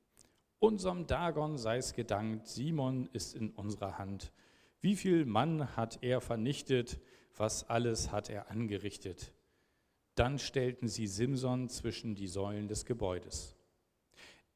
Unserem 0.61 1.07
Dagon 1.09 1.59
sei 1.59 1.79
es 1.79 1.95
gedankt, 1.95 2.47
Simon 2.47 3.09
ist 3.13 3.35
in 3.35 3.51
unserer 3.51 3.99
Hand. 3.99 4.33
Wie 4.83 4.97
viel 4.97 5.27
Mann 5.27 5.77
hat 5.77 6.03
er 6.03 6.21
vernichtet, 6.21 7.01
was 7.37 7.71
alles 7.71 8.11
hat 8.11 8.29
er 8.29 8.51
angerichtet? 8.51 9.33
Dann 10.17 10.41
stellten 10.41 10.89
sie 10.89 11.07
Simson 11.07 11.69
zwischen 11.69 12.17
die 12.17 12.27
Säulen 12.27 12.67
des 12.67 12.85
Gebäudes. 12.85 13.55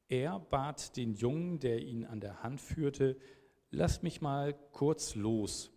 Er 0.09 0.39
bat 0.39 0.97
den 0.97 1.13
Jungen, 1.13 1.59
der 1.59 1.79
ihn 1.79 2.05
an 2.05 2.19
der 2.19 2.43
Hand 2.43 2.59
führte, 2.59 3.17
lass 3.71 4.03
mich 4.03 4.19
mal 4.19 4.53
kurz 4.73 5.15
los. 5.15 5.71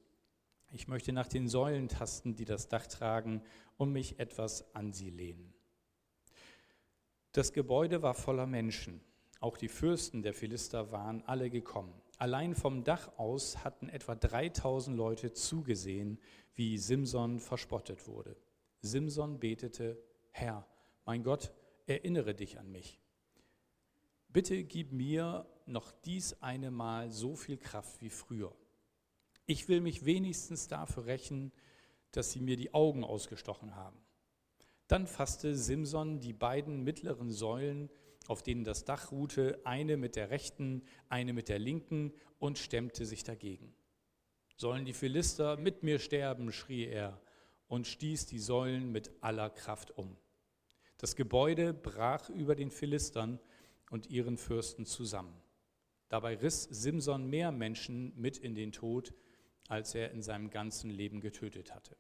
Ich 0.73 0.89
möchte 0.89 1.13
nach 1.13 1.29
den 1.29 1.49
Säulen 1.49 1.89
tasten, 1.89 2.35
die 2.35 2.45
das 2.45 2.69
Dach 2.69 2.89
tragen, 2.89 3.43
und 3.77 3.93
mich 3.93 4.19
etwas 4.19 4.75
an 4.75 4.93
sie 4.93 5.11
lehnen. 5.11 5.55
Das 7.31 7.53
Gebäude 7.53 8.03
war 8.03 8.15
voller 8.15 8.47
Menschen. 8.47 9.01
Auch 9.39 9.57
die 9.57 9.69
Fürsten 9.69 10.23
der 10.23 10.35
Philister 10.35 10.91
waren 10.91 11.23
alle 11.23 11.51
gekommen. 11.51 11.95
Allein 12.21 12.55
vom 12.55 12.85
Dach 12.85 13.19
aus 13.19 13.65
hatten 13.65 13.89
etwa 13.89 14.15
3000 14.15 14.97
Leute 14.97 15.33
zugesehen, 15.33 16.21
wie 16.55 16.79
Simson 16.79 17.41
verspottet 17.41 18.07
wurde. 18.07 18.37
Simson 18.81 19.41
betete, 19.41 20.01
Herr, 20.31 20.65
mein 21.05 21.25
Gott, 21.25 21.53
erinnere 21.87 22.35
dich 22.35 22.61
an 22.61 22.71
mich 22.71 23.01
bitte 24.33 24.63
gib 24.65 24.93
mir 24.93 25.47
noch 25.67 25.93
dies 26.05 26.41
eine 26.41 26.71
Mal 26.71 27.11
so 27.11 27.35
viel 27.35 27.57
Kraft 27.57 28.01
wie 28.01 28.11
früher. 28.11 28.55
Ich 29.47 29.69
will 29.69 29.81
mich 29.81 30.05
wenigstens 30.05 30.69
dafür 30.69 31.07
rächen, 31.07 31.53
dass 32.13 32.33
sie 32.33 32.41
mir 32.41 32.57
die 32.57 32.75
Augen 32.75 33.05
ausgestochen 33.05 33.75
haben. 33.75 33.99
Dann 34.87 35.07
fasste 35.07 35.55
Simson 35.55 36.21
die 36.21 36.33
beiden 36.33 36.83
mittleren 36.83 37.31
Säulen, 37.31 37.91
auf 38.27 38.43
denen 38.43 38.65
das 38.65 38.85
Dach 38.85 39.13
ruhte, 39.13 39.61
eine 39.65 39.97
mit 39.97 40.17
der 40.17 40.31
rechten, 40.31 40.83
eine 41.09 41.33
mit 41.33 41.49
der 41.49 41.59
linken, 41.59 42.13
und 42.39 42.59
stemmte 42.59 43.05
sich 43.05 43.25
dagegen. 43.25 43.75
Sollen 44.57 44.85
die 44.85 44.93
Philister 44.93 45.57
mit 45.57 45.83
mir 45.83 45.99
sterben, 45.99 46.53
schrie 46.53 46.87
er 46.87 47.21
und 47.67 47.87
stieß 47.87 48.27
die 48.27 48.39
Säulen 48.39 48.93
mit 48.93 49.11
aller 49.21 49.51
Kraft 49.51 49.97
um. 49.97 50.17
Das 50.99 51.17
Gebäude 51.17 51.73
brach 51.73 52.29
über 52.29 52.55
den 52.55 52.71
Philistern 52.71 53.41
und 53.91 54.11
ihren 54.11 54.37
Fürsten 54.37 54.85
zusammen. 54.85 55.35
Dabei 56.09 56.37
riss 56.37 56.65
Simson 56.65 57.27
mehr 57.31 57.53
Menschen 57.53 58.13
mit 58.17 58.37
in 58.37 58.55
den 58.55 58.73
Tod, 58.73 59.15
als 59.69 59.95
er 59.95 60.11
in 60.11 60.23
seinem 60.23 60.51
ganzen 60.51 60.91
Leben 60.91 61.21
getötet 61.21 61.75
hatte. 61.75 61.97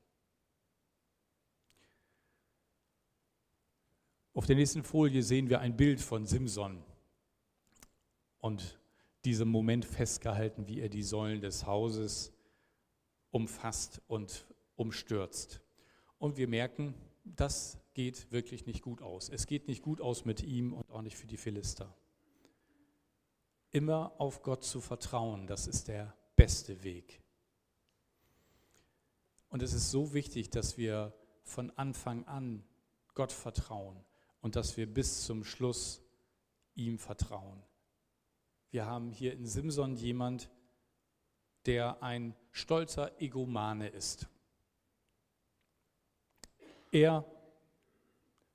Auf 4.32 4.46
der 4.46 4.54
nächsten 4.54 4.84
Folie 4.84 5.24
sehen 5.24 5.50
wir 5.50 5.60
ein 5.60 5.76
Bild 5.76 6.00
von 6.00 6.24
Simson 6.24 6.84
und 8.38 8.78
diesem 9.24 9.48
Moment 9.48 9.84
festgehalten, 9.84 10.68
wie 10.68 10.80
er 10.80 10.88
die 10.88 11.02
Säulen 11.02 11.40
des 11.40 11.66
Hauses 11.66 12.32
umfasst 13.32 14.00
und 14.06 14.46
umstürzt. 14.76 15.60
Und 16.18 16.36
wir 16.36 16.46
merken, 16.46 16.94
das 17.24 17.78
geht 17.92 18.30
wirklich 18.30 18.66
nicht 18.66 18.82
gut 18.82 19.02
aus. 19.02 19.28
Es 19.28 19.46
geht 19.46 19.66
nicht 19.66 19.82
gut 19.82 20.00
aus 20.00 20.24
mit 20.24 20.44
ihm 20.44 20.74
und 20.74 20.88
auch 20.90 21.02
nicht 21.02 21.16
für 21.16 21.26
die 21.26 21.36
Philister. 21.36 21.92
Immer 23.72 24.12
auf 24.18 24.42
Gott 24.42 24.62
zu 24.62 24.80
vertrauen, 24.80 25.48
das 25.48 25.66
ist 25.66 25.88
der 25.88 26.16
beste 26.36 26.84
Weg. 26.84 27.20
Und 29.48 29.62
es 29.64 29.72
ist 29.72 29.90
so 29.90 30.14
wichtig, 30.14 30.50
dass 30.50 30.78
wir 30.78 31.12
von 31.42 31.70
Anfang 31.72 32.24
an 32.26 32.64
Gott 33.14 33.32
vertrauen 33.32 34.04
und 34.40 34.56
dass 34.56 34.76
wir 34.76 34.86
bis 34.86 35.24
zum 35.24 35.44
Schluss 35.44 36.02
ihm 36.74 36.98
vertrauen. 36.98 37.62
Wir 38.70 38.86
haben 38.86 39.10
hier 39.10 39.32
in 39.32 39.46
Simson 39.46 39.96
jemand, 39.96 40.50
der 41.66 42.02
ein 42.02 42.34
stolzer 42.52 43.20
Egomane 43.20 43.88
ist. 43.88 44.28
Er 46.92 47.24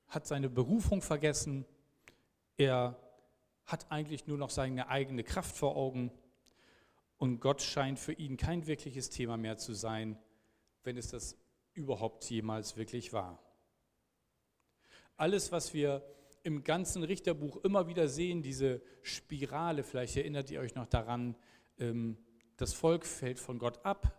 hat 0.07 0.25
seine 0.25 0.49
Berufung 0.49 1.01
vergessen, 1.01 1.65
er 2.57 2.97
hat 3.65 3.91
eigentlich 3.91 4.27
nur 4.27 4.37
noch 4.37 4.49
seine 4.49 4.87
eigene 4.87 5.23
Kraft 5.23 5.55
vor 5.55 5.75
Augen 5.75 6.11
und 7.17 7.39
Gott 7.39 7.61
scheint 7.61 7.99
für 7.99 8.13
ihn 8.13 8.37
kein 8.37 8.67
wirkliches 8.67 9.09
Thema 9.09 9.37
mehr 9.37 9.57
zu 9.57 9.73
sein, 9.73 10.17
wenn 10.83 10.97
es 10.97 11.09
das 11.09 11.37
überhaupt 11.73 12.29
jemals 12.29 12.77
wirklich 12.77 13.13
war. 13.13 13.39
Alles, 15.17 15.51
was 15.53 15.73
wir 15.73 16.03
im 16.43 16.63
ganzen 16.63 17.03
Richterbuch 17.03 17.57
immer 17.63 17.87
wieder 17.87 18.09
sehen, 18.09 18.41
diese 18.41 18.81
Spirale, 19.01 19.83
vielleicht 19.83 20.17
erinnert 20.17 20.51
ihr 20.51 20.59
euch 20.59 20.75
noch 20.75 20.87
daran, 20.87 21.35
ähm, 21.79 22.17
das 22.57 22.73
Volk 22.73 23.05
fällt 23.05 23.39
von 23.39 23.57
Gott 23.57 23.85
ab, 23.85 24.13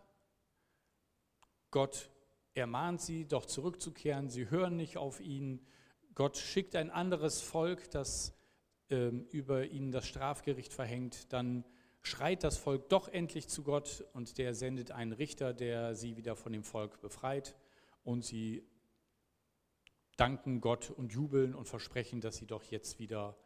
Gott 1.71 2.11
ermahnt 2.55 3.03
sie, 3.03 3.27
doch 3.27 3.45
zurückzukehren, 3.45 4.31
sie 4.31 4.51
hören 4.51 4.77
nicht 4.77 4.97
auf 4.97 5.21
ihn, 5.21 5.67
Gott 6.15 6.39
schickt 6.39 6.75
ein 6.77 6.91
anderes 6.91 7.43
Volk, 7.43 7.91
das 7.91 8.35
ähm, 8.89 9.27
über 9.31 9.67
ihnen 9.67 9.93
das 9.93 10.07
Strafgericht 10.07 10.73
verhängt, 10.73 11.31
dann 11.33 11.65
schreit 12.01 12.43
das 12.43 12.57
Volk 12.57 12.89
doch 12.89 13.09
endlich 13.09 13.49
zu 13.49 13.63
Gott 13.63 14.07
und 14.15 14.39
der 14.39 14.55
sendet 14.55 14.93
einen 14.93 15.13
Richter, 15.13 15.53
der 15.53 15.95
sie 15.95 16.17
wieder 16.17 16.37
von 16.37 16.53
dem 16.53 16.65
Volk 16.65 17.03
befreit 17.03 17.55
und 18.03 18.25
sie 18.25 18.65
danken 20.17 20.61
Gott 20.61 20.91
und 20.91 21.13
jubeln 21.13 21.55
und 21.55 21.69
versprechen, 21.69 22.21
dass 22.21 22.37
sie 22.37 22.47
doch 22.47 22.65
jetzt 22.65 22.99
wieder 22.99 23.37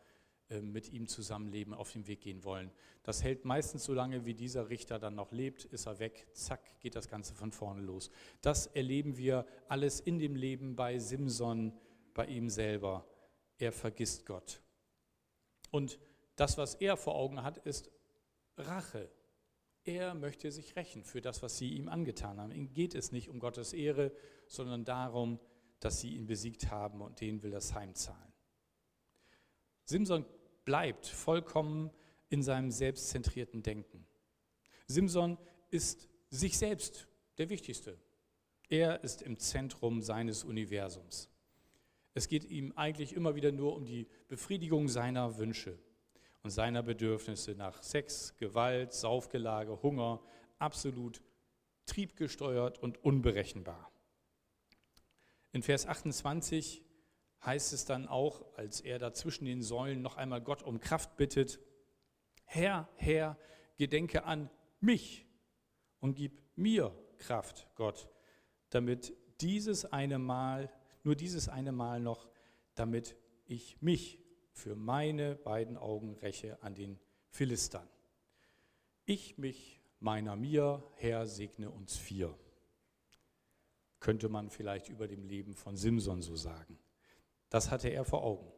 äh, 0.51 0.61
mit 0.61 0.93
ihm 0.93 1.07
zusammenleben, 1.07 1.75
auf 1.75 1.93
den 1.93 2.07
Weg 2.07 2.23
gehen 2.23 2.45
wollen. 2.45 2.71
Das 3.03 3.23
hält 3.23 3.45
meistens 3.45 3.85
so 3.85 3.95
lange, 3.95 4.25
wie 4.25 4.35
dieser 4.35 4.69
Richter 4.69 4.99
dann 4.99 5.15
noch 5.15 5.33
lebt, 5.33 5.65
ist 5.65 5.87
er 5.87 5.99
weg, 5.99 6.27
zack, 6.33 6.81
geht 6.81 6.97
das 6.97 7.09
Ganze 7.09 7.35
von 7.35 7.53
vorne 7.53 7.83
los. 7.83 8.11
Das 8.41 8.67
erleben 8.67 9.17
wir 9.17 9.47
alles 9.69 10.01
in 10.01 10.19
dem 10.19 10.35
Leben 10.35 10.77
bei 10.77 10.99
Simson, 10.99 11.73
bei 12.15 12.27
ihm 12.27 12.51
selber. 12.51 13.07
Er 13.59 13.73
vergisst 13.73 14.27
Gott. 14.27 14.61
Und 15.71 15.99
das, 16.37 16.59
was 16.59 16.75
er 16.75 16.97
vor 16.97 17.15
Augen 17.15 17.43
hat, 17.43 17.59
ist 17.59 17.91
Rache. 18.57 19.11
Er 19.85 20.15
möchte 20.15 20.51
sich 20.51 20.77
rächen 20.77 21.05
für 21.05 21.21
das, 21.21 21.43
was 21.43 21.59
sie 21.59 21.71
ihm 21.71 21.89
angetan 21.89 22.41
haben. 22.41 22.53
Ihm 22.53 22.73
geht 22.73 22.95
es 22.95 23.13
nicht 23.13 23.29
um 23.29 23.39
Gottes 23.39 23.73
Ehre, 23.73 24.13
sondern 24.47 24.85
darum, 24.85 25.39
dass 25.81 26.01
sie 26.01 26.15
ihn 26.15 26.27
besiegt 26.27 26.71
haben 26.71 27.01
und 27.01 27.21
denen 27.21 27.43
will 27.43 27.51
das 27.51 27.75
heimzahlen. 27.75 28.33
Simson 29.85 30.25
bleibt 30.65 31.07
vollkommen 31.07 31.91
in 32.29 32.43
seinem 32.43 32.71
selbstzentrierten 32.71 33.63
Denken. 33.63 34.07
Simson 34.87 35.37
ist 35.71 36.09
sich 36.29 36.57
selbst 36.57 37.09
der 37.39 37.49
Wichtigste. 37.49 37.99
Er 38.69 39.03
ist 39.03 39.23
im 39.23 39.39
Zentrum 39.39 40.01
seines 40.01 40.45
Universums. 40.45 41.29
Es 42.15 42.29
geht 42.29 42.45
ihm 42.45 42.73
eigentlich 42.77 43.15
immer 43.15 43.35
wieder 43.35 43.51
nur 43.51 43.75
um 43.75 43.85
die 43.85 44.07
Befriedigung 44.29 44.89
seiner 44.89 45.39
Wünsche 45.39 45.79
und 46.43 46.51
seiner 46.51 46.83
Bedürfnisse 46.83 47.53
nach 47.53 47.83
Sex, 47.83 48.37
Gewalt, 48.37 48.93
Saufgelage, 48.93 49.83
Hunger, 49.83 50.21
absolut 50.59 51.21
triebgesteuert 51.87 52.79
und 52.79 53.03
unberechenbar. 53.05 53.91
In 55.53 55.63
Vers 55.63 55.87
28 55.87 56.85
heißt 57.45 57.73
es 57.73 57.85
dann 57.85 58.07
auch, 58.07 58.45
als 58.57 58.81
er 58.81 58.99
da 58.99 59.13
zwischen 59.13 59.45
den 59.45 59.63
Säulen 59.63 60.03
noch 60.03 60.17
einmal 60.17 60.41
Gott 60.41 60.63
um 60.63 60.81
Kraft 60.81 61.17
bittet, 61.17 61.61
Herr, 62.45 62.89
Herr, 62.97 63.39
gedenke 63.77 64.25
an 64.25 64.51
mich 64.81 65.27
und 66.01 66.15
gib 66.15 66.43
mir 66.57 66.95
Kraft, 67.19 67.69
Gott, 67.75 68.09
damit 68.71 69.17
dieses 69.41 69.85
eine 69.85 70.19
Mal, 70.19 70.71
nur 71.03 71.17
dieses 71.17 71.49
eine 71.49 71.73
Mal 71.73 72.01
noch, 72.01 72.29
damit 72.75 73.17
ich 73.47 73.81
mich 73.81 74.19
für 74.53 74.75
meine 74.75 75.37
beiden 75.37 75.77
Augen 75.77 76.15
räche 76.15 76.63
an 76.63 76.75
den 76.75 76.99
Philistern. 77.29 77.89
Ich 79.07 79.39
mich, 79.39 79.81
meiner 79.99 80.37
mir, 80.37 80.85
Herr, 80.97 81.27
segne 81.27 81.71
uns 81.71 81.97
vier. 81.97 82.37
Könnte 84.01 84.29
man 84.29 84.51
vielleicht 84.51 84.89
über 84.89 85.07
dem 85.07 85.25
Leben 85.25 85.55
von 85.55 85.77
Simson 85.77 86.23
so 86.23 86.35
sagen. 86.37 86.79
Das 87.51 87.71
hatte 87.71 87.89
er 87.89 88.05
vor 88.05 88.23
Augen. 88.25 88.51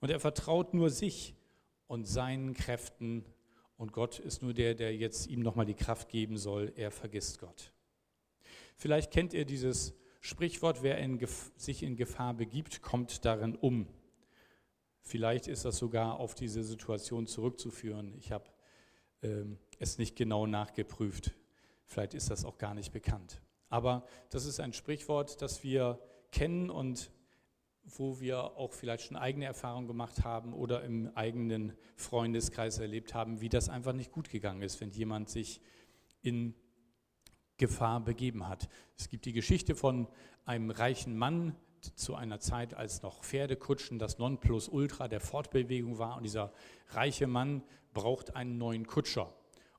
Und 0.00 0.10
er 0.10 0.20
vertraut 0.20 0.74
nur 0.74 0.90
sich 0.90 1.34
und 1.86 2.04
seinen 2.04 2.54
Kräften. 2.54 3.24
Und 3.76 3.92
Gott 3.92 4.18
ist 4.18 4.42
nur 4.42 4.52
der, 4.52 4.74
der 4.74 4.94
jetzt 4.94 5.26
ihm 5.26 5.40
nochmal 5.40 5.66
die 5.66 5.74
Kraft 5.74 6.08
geben 6.08 6.36
soll. 6.36 6.72
Er 6.76 6.90
vergisst 6.90 7.38
Gott. 7.38 7.72
Vielleicht 8.76 9.10
kennt 9.10 9.32
ihr 9.32 9.44
dieses 9.44 9.94
Sprichwort, 10.20 10.82
wer 10.82 10.98
in 10.98 11.18
sich 11.56 11.82
in 11.82 11.96
Gefahr 11.96 12.34
begibt, 12.34 12.82
kommt 12.82 13.24
darin 13.24 13.54
um. 13.54 13.86
Vielleicht 15.00 15.48
ist 15.48 15.64
das 15.66 15.76
sogar 15.76 16.18
auf 16.18 16.34
diese 16.34 16.64
Situation 16.64 17.26
zurückzuführen. 17.26 18.14
Ich 18.18 18.32
habe 18.32 18.48
ähm, 19.22 19.58
es 19.78 19.98
nicht 19.98 20.16
genau 20.16 20.46
nachgeprüft. 20.46 21.34
Vielleicht 21.86 22.14
ist 22.14 22.30
das 22.30 22.44
auch 22.44 22.56
gar 22.56 22.74
nicht 22.74 22.90
bekannt. 22.90 23.42
Aber 23.68 24.06
das 24.30 24.46
ist 24.46 24.60
ein 24.60 24.72
Sprichwort, 24.72 25.40
das 25.42 25.62
wir 25.62 25.98
kennen 26.30 26.70
und 26.70 27.10
wo 27.84 28.20
wir 28.20 28.56
auch 28.56 28.72
vielleicht 28.72 29.04
schon 29.04 29.16
eigene 29.16 29.44
Erfahrungen 29.44 29.86
gemacht 29.86 30.24
haben 30.24 30.54
oder 30.54 30.82
im 30.84 31.10
eigenen 31.14 31.76
Freundeskreis 31.96 32.78
erlebt 32.78 33.14
haben, 33.14 33.40
wie 33.40 33.48
das 33.48 33.68
einfach 33.68 33.92
nicht 33.92 34.10
gut 34.10 34.30
gegangen 34.30 34.62
ist, 34.62 34.80
wenn 34.80 34.90
jemand 34.90 35.28
sich 35.28 35.60
in 36.22 36.54
Gefahr 37.56 38.00
begeben 38.00 38.48
hat. 38.48 38.68
Es 38.96 39.08
gibt 39.08 39.26
die 39.26 39.32
Geschichte 39.32 39.74
von 39.74 40.08
einem 40.44 40.70
reichen 40.70 41.16
Mann 41.16 41.54
zu 41.94 42.14
einer 42.14 42.40
Zeit, 42.40 42.74
als 42.74 43.02
noch 43.02 43.22
Pferdekutschen 43.22 43.98
das 43.98 44.18
Nonplusultra 44.18 45.06
der 45.08 45.20
Fortbewegung 45.20 45.98
war. 45.98 46.16
Und 46.16 46.24
dieser 46.24 46.52
reiche 46.88 47.26
Mann 47.26 47.62
braucht 47.92 48.34
einen 48.34 48.58
neuen 48.58 48.86
Kutscher. 48.86 49.32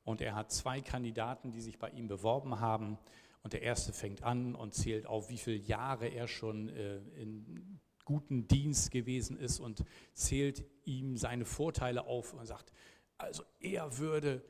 Und 0.03 0.21
er 0.21 0.35
hat 0.35 0.51
zwei 0.51 0.81
Kandidaten, 0.81 1.51
die 1.51 1.61
sich 1.61 1.79
bei 1.79 1.89
ihm 1.89 2.07
beworben 2.07 2.59
haben. 2.59 2.99
Und 3.45 3.53
der 3.53 3.61
erste 3.61 3.93
fängt 3.93 4.23
an 4.23 4.55
und 4.55 4.73
zählt 4.73 5.05
auf, 5.05 5.29
wie 5.29 5.37
viele 5.37 5.57
Jahre 5.57 6.07
er 6.07 6.27
schon 6.27 6.67
äh, 6.69 6.97
in 7.15 7.79
guten 8.03 8.47
Dienst 8.47 8.89
gewesen 8.89 9.37
ist 9.37 9.59
und 9.59 9.85
zählt 10.15 10.65
ihm 10.83 11.15
seine 11.15 11.45
Vorteile 11.45 12.07
auf 12.07 12.33
und 12.33 12.43
sagt, 12.47 12.73
also 13.19 13.43
er 13.59 13.99
würde 13.99 14.43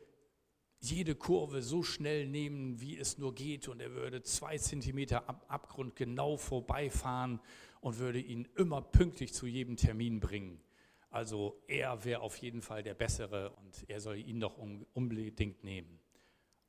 jede 0.80 1.14
Kurve 1.14 1.62
so 1.62 1.84
schnell 1.84 2.26
nehmen, 2.26 2.80
wie 2.80 2.98
es 2.98 3.18
nur 3.18 3.36
geht 3.36 3.68
und 3.68 3.82
er 3.82 3.92
würde 3.92 4.24
zwei 4.24 4.58
Zentimeter 4.58 5.28
ab 5.28 5.44
Abgrund 5.50 5.98
genau 5.98 6.38
vorbeifahren 6.38 7.42
und 7.82 8.00
würde 8.00 8.22
ihn 8.22 8.48
immer 8.56 8.82
pünktlich 8.82 9.34
zu 9.34 9.46
jedem 9.46 9.76
Termin 9.76 10.22
bringen. 10.22 10.62
Also 11.10 11.62
er 11.68 12.06
wäre 12.06 12.22
auf 12.22 12.38
jeden 12.38 12.62
Fall 12.62 12.82
der 12.82 12.94
Bessere 12.94 13.50
und 13.58 13.84
er 13.90 14.00
soll 14.00 14.20
ihn 14.20 14.40
doch 14.40 14.58
unbedingt 14.94 15.66
nehmen. 15.66 16.00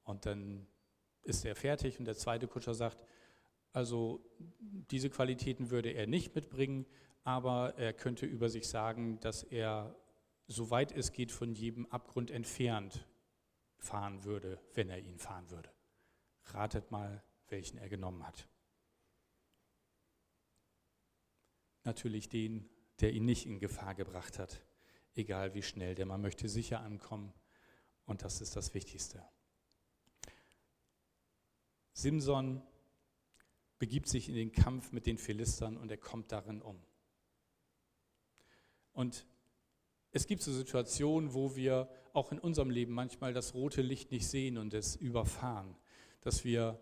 Und 0.02 0.26
dann 0.26 0.66
ist 1.26 1.44
er 1.44 1.54
fertig 1.54 1.98
und 1.98 2.04
der 2.04 2.16
zweite 2.16 2.48
Kutscher 2.48 2.74
sagt, 2.74 3.04
also 3.72 4.24
diese 4.58 5.10
Qualitäten 5.10 5.70
würde 5.70 5.90
er 5.90 6.06
nicht 6.06 6.34
mitbringen, 6.34 6.86
aber 7.24 7.74
er 7.76 7.92
könnte 7.92 8.24
über 8.24 8.48
sich 8.48 8.68
sagen, 8.68 9.20
dass 9.20 9.42
er, 9.42 9.94
soweit 10.46 10.92
es 10.92 11.12
geht, 11.12 11.32
von 11.32 11.52
jedem 11.52 11.86
Abgrund 11.86 12.30
entfernt 12.30 13.06
fahren 13.78 14.24
würde, 14.24 14.60
wenn 14.74 14.88
er 14.88 14.98
ihn 14.98 15.18
fahren 15.18 15.50
würde. 15.50 15.70
Ratet 16.44 16.90
mal, 16.90 17.22
welchen 17.48 17.78
er 17.78 17.88
genommen 17.88 18.26
hat. 18.26 18.48
Natürlich 21.84 22.28
den, 22.28 22.68
der 23.00 23.12
ihn 23.12 23.24
nicht 23.24 23.46
in 23.46 23.58
Gefahr 23.58 23.94
gebracht 23.94 24.38
hat, 24.38 24.62
egal 25.14 25.54
wie 25.54 25.62
schnell, 25.62 25.94
denn 25.94 26.08
man 26.08 26.22
möchte 26.22 26.48
sicher 26.48 26.80
ankommen 26.80 27.32
und 28.06 28.22
das 28.22 28.40
ist 28.40 28.56
das 28.56 28.72
Wichtigste. 28.74 29.22
Simson 31.96 32.61
begibt 33.78 34.06
sich 34.06 34.28
in 34.28 34.35
den 34.35 34.52
Kampf 34.52 34.92
mit 34.92 35.06
den 35.06 35.16
Philistern 35.16 35.78
und 35.78 35.90
er 35.90 35.96
kommt 35.96 36.30
darin 36.30 36.61
um. 36.61 36.78
Und 38.92 39.26
es 40.12 40.26
gibt 40.26 40.42
so 40.42 40.52
Situationen, 40.52 41.32
wo 41.32 41.56
wir 41.56 41.88
auch 42.12 42.32
in 42.32 42.38
unserem 42.38 42.68
Leben 42.68 42.92
manchmal 42.92 43.32
das 43.32 43.54
rote 43.54 43.80
Licht 43.80 44.11
nicht 44.11 44.28
sehen 44.28 44.59
und 44.59 44.74
es 44.74 44.96
überfahren, 44.96 45.74
dass 46.20 46.44
wir 46.44 46.78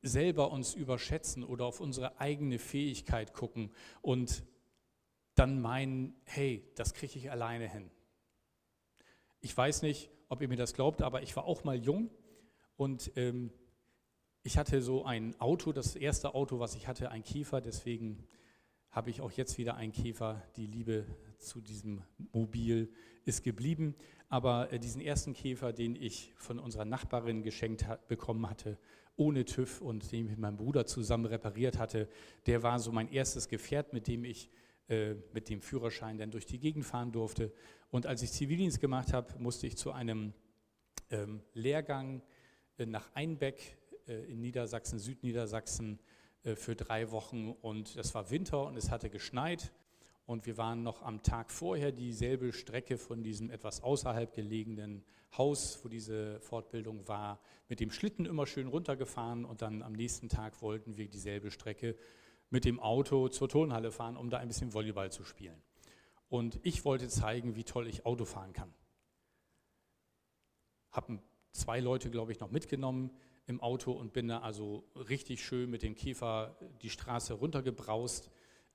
selber 0.00 0.52
uns 0.52 0.72
überschätzen 0.72 1.44
oder 1.44 1.66
auf 1.66 1.80
unsere 1.80 2.18
eigene 2.18 2.58
Fähigkeit 2.58 3.34
gucken 3.34 3.72
und 4.00 4.42
dann 5.34 5.60
meinen, 5.60 6.18
hey, 6.24 6.66
das 6.76 6.94
kriege 6.94 7.18
ich 7.18 7.30
alleine 7.30 7.68
hin. 7.68 7.90
Ich 9.42 9.54
weiß 9.54 9.82
nicht, 9.82 10.10
ob 10.30 10.40
ihr 10.40 10.48
mir 10.48 10.56
das 10.56 10.72
glaubt, 10.72 11.02
aber 11.02 11.20
ich 11.20 11.36
war 11.36 11.44
auch 11.44 11.64
mal 11.64 11.76
jung 11.76 12.08
und 12.76 13.12
ähm, 13.16 13.52
ich 14.44 14.58
hatte 14.58 14.82
so 14.82 15.04
ein 15.04 15.34
Auto, 15.40 15.72
das 15.72 15.96
erste 15.96 16.34
Auto, 16.34 16.60
was 16.60 16.76
ich 16.76 16.86
hatte, 16.86 17.10
ein 17.10 17.24
Käfer, 17.24 17.62
deswegen 17.62 18.22
habe 18.90 19.10
ich 19.10 19.22
auch 19.22 19.32
jetzt 19.32 19.58
wieder 19.58 19.74
einen 19.74 19.90
Käfer. 19.90 20.42
Die 20.56 20.66
Liebe 20.66 21.06
zu 21.38 21.60
diesem 21.60 22.02
Mobil 22.32 22.92
ist 23.24 23.42
geblieben. 23.42 23.96
Aber 24.28 24.72
äh, 24.72 24.78
diesen 24.78 25.00
ersten 25.00 25.32
Käfer, 25.32 25.72
den 25.72 25.96
ich 25.96 26.32
von 26.36 26.58
unserer 26.58 26.84
Nachbarin 26.84 27.42
geschenkt 27.42 27.88
ha 27.88 27.98
bekommen 28.06 28.48
hatte, 28.48 28.78
ohne 29.16 29.44
TÜV 29.44 29.80
und 29.80 30.12
den 30.12 30.26
ich 30.26 30.30
mit 30.30 30.38
meinem 30.38 30.56
Bruder 30.56 30.86
zusammen 30.86 31.24
repariert 31.24 31.78
hatte, 31.78 32.08
der 32.46 32.62
war 32.62 32.78
so 32.78 32.92
mein 32.92 33.08
erstes 33.08 33.48
Gefährt, 33.48 33.92
mit 33.92 34.06
dem 34.06 34.24
ich 34.24 34.50
äh, 34.88 35.14
mit 35.32 35.48
dem 35.48 35.62
Führerschein 35.62 36.18
dann 36.18 36.30
durch 36.30 36.46
die 36.46 36.58
Gegend 36.58 36.84
fahren 36.84 37.12
durfte. 37.12 37.52
Und 37.90 38.06
als 38.06 38.22
ich 38.22 38.30
Zivildienst 38.30 38.80
gemacht 38.80 39.12
habe, 39.12 39.38
musste 39.38 39.66
ich 39.66 39.76
zu 39.76 39.90
einem 39.92 40.34
ähm, 41.10 41.40
Lehrgang 41.54 42.22
äh, 42.76 42.86
nach 42.86 43.10
Einbeck 43.14 43.78
in 44.06 44.40
Niedersachsen, 44.40 44.98
Südniedersachsen, 44.98 45.98
äh, 46.44 46.56
für 46.56 46.76
drei 46.76 47.10
Wochen 47.10 47.52
und 47.62 47.96
es 47.96 48.14
war 48.14 48.30
Winter 48.30 48.66
und 48.66 48.76
es 48.76 48.90
hatte 48.90 49.10
geschneit 49.10 49.72
und 50.26 50.46
wir 50.46 50.56
waren 50.56 50.82
noch 50.82 51.02
am 51.02 51.22
Tag 51.22 51.50
vorher 51.50 51.90
dieselbe 51.92 52.52
Strecke 52.52 52.98
von 52.98 53.22
diesem 53.22 53.50
etwas 53.50 53.82
außerhalb 53.82 54.32
gelegenen 54.32 55.04
Haus, 55.36 55.80
wo 55.82 55.88
diese 55.88 56.40
Fortbildung 56.40 57.08
war, 57.08 57.40
mit 57.68 57.80
dem 57.80 57.90
Schlitten 57.90 58.24
immer 58.24 58.46
schön 58.46 58.68
runtergefahren 58.68 59.44
und 59.44 59.62
dann 59.62 59.82
am 59.82 59.92
nächsten 59.92 60.28
Tag 60.28 60.62
wollten 60.62 60.96
wir 60.96 61.08
dieselbe 61.08 61.50
Strecke 61.50 61.96
mit 62.50 62.64
dem 62.64 62.78
Auto 62.78 63.28
zur 63.28 63.48
Turnhalle 63.48 63.90
fahren, 63.90 64.16
um 64.16 64.30
da 64.30 64.38
ein 64.38 64.48
bisschen 64.48 64.72
Volleyball 64.72 65.10
zu 65.10 65.24
spielen. 65.24 65.60
Und 66.28 66.60
ich 66.62 66.84
wollte 66.84 67.08
zeigen, 67.08 67.56
wie 67.56 67.64
toll 67.64 67.88
ich 67.88 68.06
Auto 68.06 68.24
fahren 68.24 68.52
kann. 68.52 68.72
Haben 70.90 71.22
zwei 71.52 71.80
Leute, 71.80 72.10
glaube 72.10 72.32
ich, 72.32 72.40
noch 72.40 72.50
mitgenommen 72.50 73.10
im 73.46 73.60
Auto 73.60 73.92
und 73.92 74.12
bin 74.12 74.28
da 74.28 74.40
also 74.40 74.84
richtig 75.08 75.44
schön 75.44 75.70
mit 75.70 75.82
dem 75.82 75.94
Käfer 75.94 76.56
die 76.82 76.90
Straße 76.90 77.34
runtergebraust. 77.34 78.30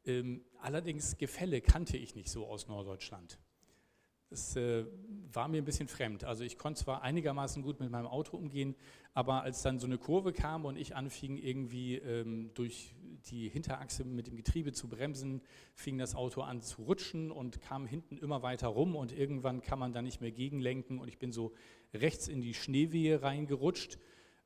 Ähm, 0.05 0.43
allerdings 0.61 1.17
Gefälle 1.17 1.61
kannte 1.61 1.97
ich 1.97 2.15
nicht 2.15 2.29
so 2.29 2.47
aus 2.47 2.67
Norddeutschland. 2.67 3.39
Das 4.29 4.55
äh, 4.55 4.85
war 5.33 5.47
mir 5.47 5.57
ein 5.57 5.65
bisschen 5.65 5.87
fremd. 5.87 6.23
Also 6.23 6.43
ich 6.43 6.59
konnte 6.59 6.83
zwar 6.83 7.01
einigermaßen 7.01 7.63
gut 7.63 7.79
mit 7.79 7.89
meinem 7.89 8.05
Auto 8.05 8.37
umgehen, 8.37 8.75
aber 9.15 9.41
als 9.41 9.63
dann 9.63 9.79
so 9.79 9.87
eine 9.87 9.97
Kurve 9.97 10.33
kam 10.33 10.65
und 10.65 10.77
ich 10.77 10.95
anfing 10.95 11.37
irgendwie 11.37 11.95
ähm, 11.95 12.51
durch 12.53 12.93
die 13.31 13.49
Hinterachse 13.49 14.05
mit 14.05 14.27
dem 14.27 14.35
Getriebe 14.35 14.71
zu 14.71 14.87
bremsen, 14.87 15.41
fing 15.73 15.97
das 15.97 16.13
Auto 16.13 16.41
an 16.41 16.61
zu 16.61 16.83
rutschen 16.83 17.31
und 17.31 17.59
kam 17.59 17.87
hinten 17.87 18.19
immer 18.19 18.43
weiter 18.43 18.67
rum 18.67 18.95
und 18.95 19.11
irgendwann 19.11 19.61
kann 19.61 19.79
man 19.79 19.93
da 19.93 20.03
nicht 20.03 20.21
mehr 20.21 20.31
gegenlenken 20.31 20.99
und 20.99 21.07
ich 21.07 21.17
bin 21.17 21.31
so 21.31 21.51
rechts 21.93 22.27
in 22.27 22.41
die 22.41 22.53
Schneewehe 22.53 23.23
reingerutscht 23.23 23.97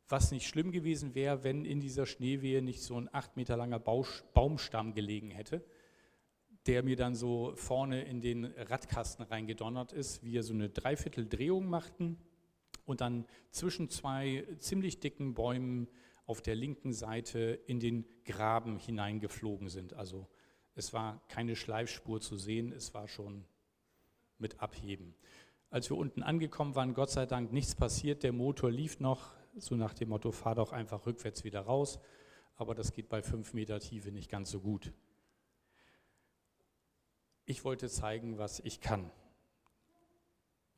was 0.09 0.31
nicht 0.31 0.47
schlimm 0.47 0.71
gewesen 0.71 1.15
wäre, 1.15 1.43
wenn 1.43 1.65
in 1.65 1.79
dieser 1.79 2.05
Schneewehe 2.05 2.61
nicht 2.61 2.81
so 2.81 2.99
ein 2.99 3.09
acht 3.13 3.35
Meter 3.37 3.57
langer 3.57 3.79
Baumstamm 3.79 4.93
gelegen 4.93 5.31
hätte, 5.31 5.63
der 6.67 6.83
mir 6.83 6.95
dann 6.95 7.15
so 7.15 7.53
vorne 7.55 8.03
in 8.03 8.21
den 8.21 8.45
Radkasten 8.45 9.25
reingedonnert 9.25 9.91
ist, 9.91 10.23
wir 10.23 10.43
so 10.43 10.53
eine 10.53 10.69
Dreivierteldrehung 10.69 11.67
machten 11.67 12.17
und 12.85 13.01
dann 13.01 13.25
zwischen 13.51 13.89
zwei 13.89 14.45
ziemlich 14.59 14.99
dicken 14.99 15.33
Bäumen 15.33 15.87
auf 16.25 16.41
der 16.41 16.55
linken 16.55 16.93
Seite 16.93 17.59
in 17.65 17.79
den 17.79 18.05
Graben 18.25 18.77
hineingeflogen 18.77 19.69
sind. 19.69 19.93
Also 19.93 20.27
es 20.75 20.93
war 20.93 21.21
keine 21.27 21.55
Schleifspur 21.55 22.21
zu 22.21 22.37
sehen, 22.37 22.71
es 22.71 22.93
war 22.93 23.07
schon 23.07 23.45
mit 24.37 24.59
Abheben. 24.61 25.15
Als 25.69 25.89
wir 25.89 25.97
unten 25.97 26.23
angekommen 26.23 26.75
waren, 26.75 26.93
Gott 26.93 27.09
sei 27.09 27.25
Dank 27.25 27.51
nichts 27.51 27.75
passiert, 27.75 28.23
der 28.23 28.31
Motor 28.31 28.71
lief 28.71 28.99
noch, 28.99 29.33
so 29.55 29.75
nach 29.75 29.93
dem 29.93 30.09
Motto, 30.09 30.31
fahr 30.31 30.55
doch 30.55 30.71
einfach 30.71 31.05
rückwärts 31.05 31.43
wieder 31.43 31.61
raus. 31.61 31.99
Aber 32.55 32.75
das 32.75 32.93
geht 32.93 33.09
bei 33.09 33.21
fünf 33.21 33.53
Meter 33.53 33.79
Tiefe 33.79 34.11
nicht 34.11 34.29
ganz 34.29 34.51
so 34.51 34.59
gut. 34.59 34.93
Ich 37.45 37.63
wollte 37.65 37.89
zeigen, 37.89 38.37
was 38.37 38.59
ich 38.59 38.79
kann. 38.79 39.11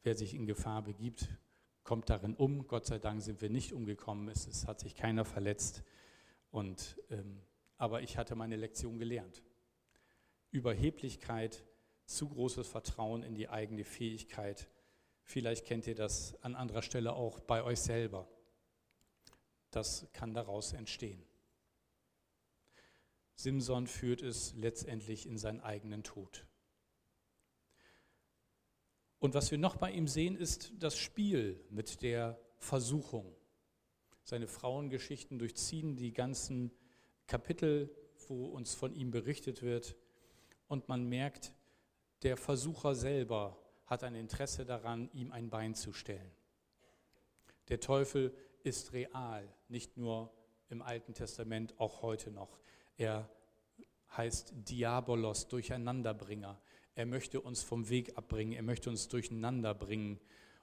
Wer 0.03 0.15
sich 0.15 0.33
in 0.33 0.45
Gefahr 0.45 0.83
begibt, 0.83 1.29
kommt 1.83 2.09
darin 2.09 2.35
um. 2.35 2.67
Gott 2.67 2.85
sei 2.85 2.97
Dank 2.97 3.21
sind 3.21 3.41
wir 3.41 3.49
nicht 3.49 3.73
umgekommen. 3.73 4.29
Es, 4.29 4.47
es 4.47 4.67
hat 4.67 4.79
sich 4.79 4.95
keiner 4.95 5.25
verletzt. 5.25 5.83
Und, 6.51 7.01
ähm, 7.09 7.41
aber 7.77 8.01
ich 8.01 8.17
hatte 8.17 8.35
meine 8.35 8.55
Lektion 8.55 8.97
gelernt. 8.97 9.43
Überheblichkeit, 10.51 11.65
zu 12.05 12.29
großes 12.29 12.67
Vertrauen 12.67 13.23
in 13.23 13.35
die 13.35 13.49
eigene 13.49 13.83
Fähigkeit. 13.83 14.69
Vielleicht 15.23 15.65
kennt 15.65 15.87
ihr 15.87 15.95
das 15.95 16.41
an 16.43 16.55
anderer 16.55 16.81
Stelle 16.81 17.13
auch 17.13 17.39
bei 17.39 17.63
euch 17.63 17.79
selber 17.79 18.27
das 19.75 20.07
kann 20.13 20.33
daraus 20.33 20.73
entstehen. 20.73 21.23
Simson 23.35 23.87
führt 23.87 24.21
es 24.21 24.53
letztendlich 24.55 25.27
in 25.27 25.37
seinen 25.37 25.59
eigenen 25.59 26.03
Tod. 26.03 26.47
Und 29.19 29.33
was 29.33 29.51
wir 29.51 29.57
noch 29.57 29.75
bei 29.75 29.91
ihm 29.91 30.07
sehen, 30.07 30.37
ist 30.37 30.71
das 30.77 30.97
Spiel 30.97 31.63
mit 31.69 32.01
der 32.01 32.39
Versuchung. 32.57 33.35
Seine 34.23 34.47
Frauengeschichten 34.47 35.37
durchziehen 35.37 35.95
die 35.95 36.13
ganzen 36.13 36.71
Kapitel, 37.27 37.89
wo 38.27 38.45
uns 38.45 38.73
von 38.73 38.93
ihm 38.93 39.11
berichtet 39.11 39.61
wird. 39.61 39.95
Und 40.67 40.87
man 40.87 41.05
merkt, 41.05 41.53
der 42.23 42.37
Versucher 42.37 42.95
selber 42.95 43.59
hat 43.85 44.03
ein 44.03 44.15
Interesse 44.15 44.65
daran, 44.65 45.09
ihm 45.11 45.31
ein 45.31 45.49
Bein 45.49 45.75
zu 45.75 45.91
stellen. 45.91 46.31
Der 47.67 47.79
Teufel 47.79 48.35
ist 48.65 48.93
real, 48.93 49.47
nicht 49.69 49.97
nur 49.97 50.33
im 50.69 50.81
Alten 50.81 51.13
Testament, 51.13 51.79
auch 51.79 52.01
heute 52.01 52.31
noch. 52.31 52.59
Er 52.97 53.29
heißt 54.17 54.53
Diabolos, 54.55 55.47
Durcheinanderbringer. 55.47 56.59
Er 56.95 57.05
möchte 57.05 57.41
uns 57.41 57.61
vom 57.61 57.89
Weg 57.89 58.17
abbringen, 58.17 58.53
er 58.53 58.63
möchte 58.63 58.89
uns 58.89 59.07
durcheinander 59.07 59.73
bringen 59.73 60.19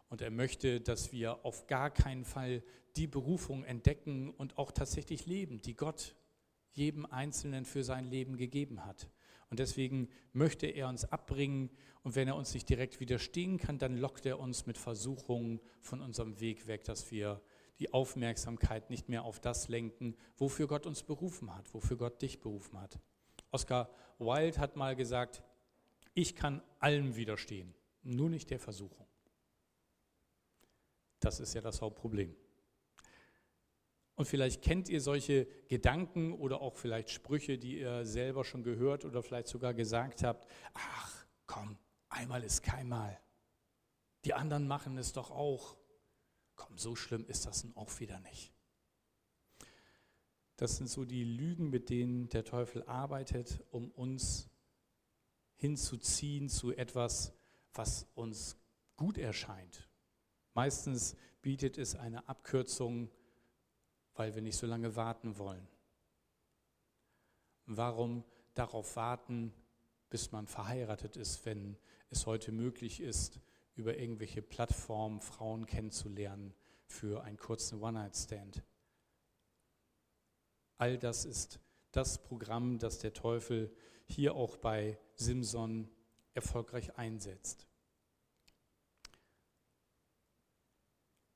und 0.09 0.21
er 0.21 0.31
möchte, 0.31 0.81
dass 0.81 1.13
wir 1.13 1.45
auf 1.45 1.67
gar 1.67 1.91
keinen 1.91 2.25
Fall 2.25 2.63
die 2.97 3.07
Berufung 3.07 3.65
entdecken 3.65 4.31
und 4.31 4.59
auch 4.59 4.73
tatsächlich 4.73 5.27
leben, 5.27 5.61
die 5.63 5.75
Gott 5.75 6.15
jedem 6.73 7.07
Einzelnen 7.07 7.65
für 7.65 7.85
sein 7.85 8.07
Leben 8.07 8.37
gegeben 8.37 8.85
hat. 8.85 9.09
Und 9.51 9.59
deswegen 9.59 10.09
möchte 10.33 10.67
er 10.67 10.89
uns 10.89 11.05
abbringen 11.05 11.71
und 12.03 12.17
wenn 12.17 12.29
er 12.29 12.37
uns 12.37 12.55
nicht 12.55 12.69
direkt 12.69 13.01
widerstehen 13.01 13.59
kann, 13.59 13.79
dann 13.79 13.97
lockt 13.97 14.25
er 14.25 14.41
uns 14.41 14.67
mit 14.67 14.79
Versuchungen 14.79 15.61
von 15.81 16.01
unserem 16.01 16.41
Weg 16.41 16.67
weg, 16.67 16.85
dass 16.85 17.11
wir 17.11 17.43
die 17.79 17.93
Aufmerksamkeit 17.93 18.91
nicht 18.91 19.09
mehr 19.09 19.25
auf 19.25 19.41
das 19.41 19.69
lenken, 19.69 20.17
wofür 20.37 20.67
Gott 20.67 20.87
uns 20.87 21.03
berufen 21.03 21.55
hat, 21.55 21.73
wofür 21.75 21.97
Gott 21.97 22.23
dich 22.23 22.41
berufen 22.41 22.81
hat. 22.81 22.99
Oscar 23.51 23.91
Wilde 24.19 24.59
hat 24.59 24.77
mal 24.77 24.97
gesagt, 24.97 25.43
ich 26.15 26.37
kann 26.37 26.63
allem 26.79 27.17
widerstehen, 27.17 27.75
nur 28.03 28.29
nicht 28.29 28.51
der 28.51 28.59
Versuchung. 28.59 29.07
Das 31.21 31.41
ist 31.41 31.55
ja 31.55 31.61
das 31.61 31.81
Hauptproblem. 31.81 32.35
Und 34.15 34.27
vielleicht 34.27 34.63
kennt 34.63 34.89
ihr 34.89 35.01
solche 35.01 35.47
Gedanken 35.69 36.33
oder 36.33 36.61
auch 36.61 36.77
vielleicht 36.77 37.11
Sprüche, 37.11 37.59
die 37.59 37.79
ihr 37.81 38.05
selber 38.05 38.45
schon 38.45 38.63
gehört 38.63 39.05
oder 39.05 39.23
vielleicht 39.23 39.49
sogar 39.49 39.73
gesagt 39.73 40.23
habt. 40.23 40.47
Ach, 40.75 41.27
komm, 41.47 41.79
einmal 42.09 42.45
ist 42.45 42.63
keinmal. 42.63 43.19
Die 44.25 44.35
anderen 44.35 44.69
machen 44.69 44.99
es 44.99 45.13
doch 45.13 45.31
auch 45.31 45.77
komm, 46.57 46.79
so 46.79 46.95
schlimm 46.97 47.25
ist 47.27 47.47
das 47.47 47.65
nun 47.65 47.77
auch 47.77 48.01
wieder 48.01 48.21
nicht. 48.21 48.53
Das 50.57 50.77
sind 50.77 50.89
so 50.89 51.05
die 51.05 51.25
Lügen, 51.25 51.71
mit 51.71 51.91
denen 51.91 52.29
der 52.29 52.45
Teufel 52.45 52.85
arbeitet, 52.85 53.65
um 53.71 53.91
uns 53.91 54.49
hinzuziehen 55.57 56.49
zu 56.49 56.73
etwas, 56.73 57.33
was 57.73 58.07
uns 58.15 58.57
gut 58.97 59.19
erscheint. 59.19 59.89
Meistens 60.55 61.17
bietet 61.41 61.79
es 61.79 61.95
eine 61.95 62.29
Abkürzung, 62.29 63.11
weil 64.15 64.35
wir 64.35 64.43
nicht 64.43 64.57
so 64.57 64.67
lange 64.67 64.95
warten 64.95 65.39
wollen. 65.39 65.67
Warum 67.67 68.25
darauf 68.55 68.97
warten, 68.97 69.53
bis 70.11 70.31
man 70.31 70.47
verheiratet 70.47 71.17
ist, 71.17 71.47
wenn 71.47 71.77
es 72.11 72.27
heute 72.27 72.53
möglich 72.53 73.01
ist, 73.01 73.41
über 73.75 73.97
irgendwelche 73.97 74.43
Plattformen 74.43 75.21
Frauen 75.21 75.67
kennenzulernen 75.67 76.55
für 76.87 77.23
einen 77.25 77.39
kurzen 77.39 77.83
One-Night-Stand. 77.83 78.63
All 80.79 80.99
das 80.99 81.25
ist 81.25 81.61
das 81.93 82.23
Programm, 82.23 82.79
das 82.79 82.99
der 82.99 83.13
Teufel 83.13 83.75
hier 84.07 84.35
auch 84.35 84.57
bei 84.57 84.99
Simson 85.15 85.89
erfolgreich 86.35 86.97
einsetzt. 86.97 87.67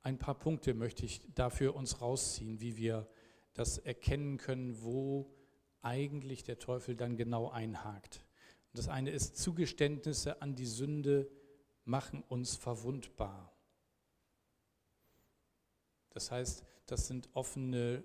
Ein 0.03 0.19
paar 0.19 0.39
Punkte 0.39 0.75
möchte 0.75 1.05
ich 1.05 1.23
dafür 1.35 1.75
uns 1.75 2.01
rausziehen, 2.01 2.61
wie 2.61 2.77
wir 2.77 3.09
das 3.55 3.79
erkennen 3.79 4.37
können, 4.37 4.83
wo 4.83 5.35
eigentlich 5.83 6.45
der 6.45 6.59
Teufel 6.59 6.97
dann 6.97 7.17
genau 7.17 7.51
einhakt. 7.51 8.25
Das 8.73 8.89
eine 8.89 9.11
ist, 9.11 9.37
Zugeständnisse 9.37 10.43
an 10.43 10.55
die 10.55 10.67
Sünde 10.67 11.31
machen 11.87 12.23
uns 12.29 12.57
verwundbar. 12.57 13.53
Das 16.11 16.31
heißt, 16.31 16.65
das 16.87 17.07
sind 17.07 17.29
offene 17.33 18.05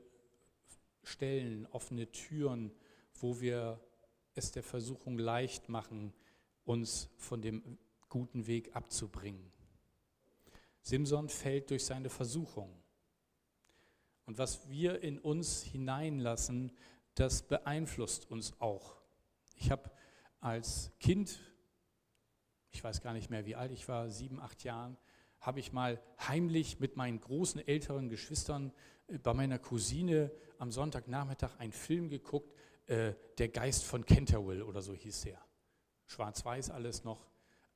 Stellen, 1.03 1.65
offene 1.67 2.11
Türen, 2.11 2.71
wo 3.15 3.41
wir 3.41 3.79
es 4.35 4.51
der 4.51 4.63
Versuchung 4.63 5.17
leicht 5.17 5.67
machen, 5.67 6.13
uns 6.63 7.09
von 7.17 7.41
dem 7.41 7.77
guten 8.07 8.47
Weg 8.47 8.75
abzubringen. 8.75 9.51
Simson 10.81 11.29
fällt 11.29 11.69
durch 11.69 11.85
seine 11.85 12.09
Versuchung. 12.09 12.81
Und 14.25 14.37
was 14.37 14.69
wir 14.69 15.01
in 15.01 15.19
uns 15.19 15.63
hineinlassen, 15.63 16.71
das 17.15 17.43
beeinflusst 17.43 18.29
uns 18.29 18.53
auch. 18.59 19.01
Ich 19.55 19.71
habe 19.71 19.91
als 20.39 20.91
Kind, 20.99 21.39
ich 22.71 22.83
weiß 22.83 23.01
gar 23.01 23.13
nicht 23.13 23.29
mehr, 23.29 23.45
wie 23.45 23.55
alt 23.55 23.71
ich 23.71 23.87
war, 23.87 24.09
sieben, 24.09 24.39
acht 24.39 24.63
Jahren, 24.63 24.97
habe 25.39 25.59
ich 25.59 25.73
mal 25.73 26.01
heimlich 26.19 26.79
mit 26.79 26.95
meinen 26.95 27.19
großen 27.19 27.65
älteren 27.67 28.09
Geschwistern 28.09 28.71
äh, 29.07 29.17
bei 29.17 29.33
meiner 29.33 29.59
Cousine 29.59 30.31
am 30.57 30.71
Sonntagnachmittag 30.71 31.57
einen 31.59 31.73
Film 31.73 32.09
geguckt, 32.09 32.53
äh, 32.87 33.13
Der 33.37 33.49
Geist 33.49 33.83
von 33.83 34.05
Canterville 34.05 34.65
oder 34.65 34.81
so 34.81 34.93
hieß 34.93 35.21
der. 35.21 35.43
Schwarz-weiß 36.05 36.69
alles 36.71 37.03
noch, 37.03 37.25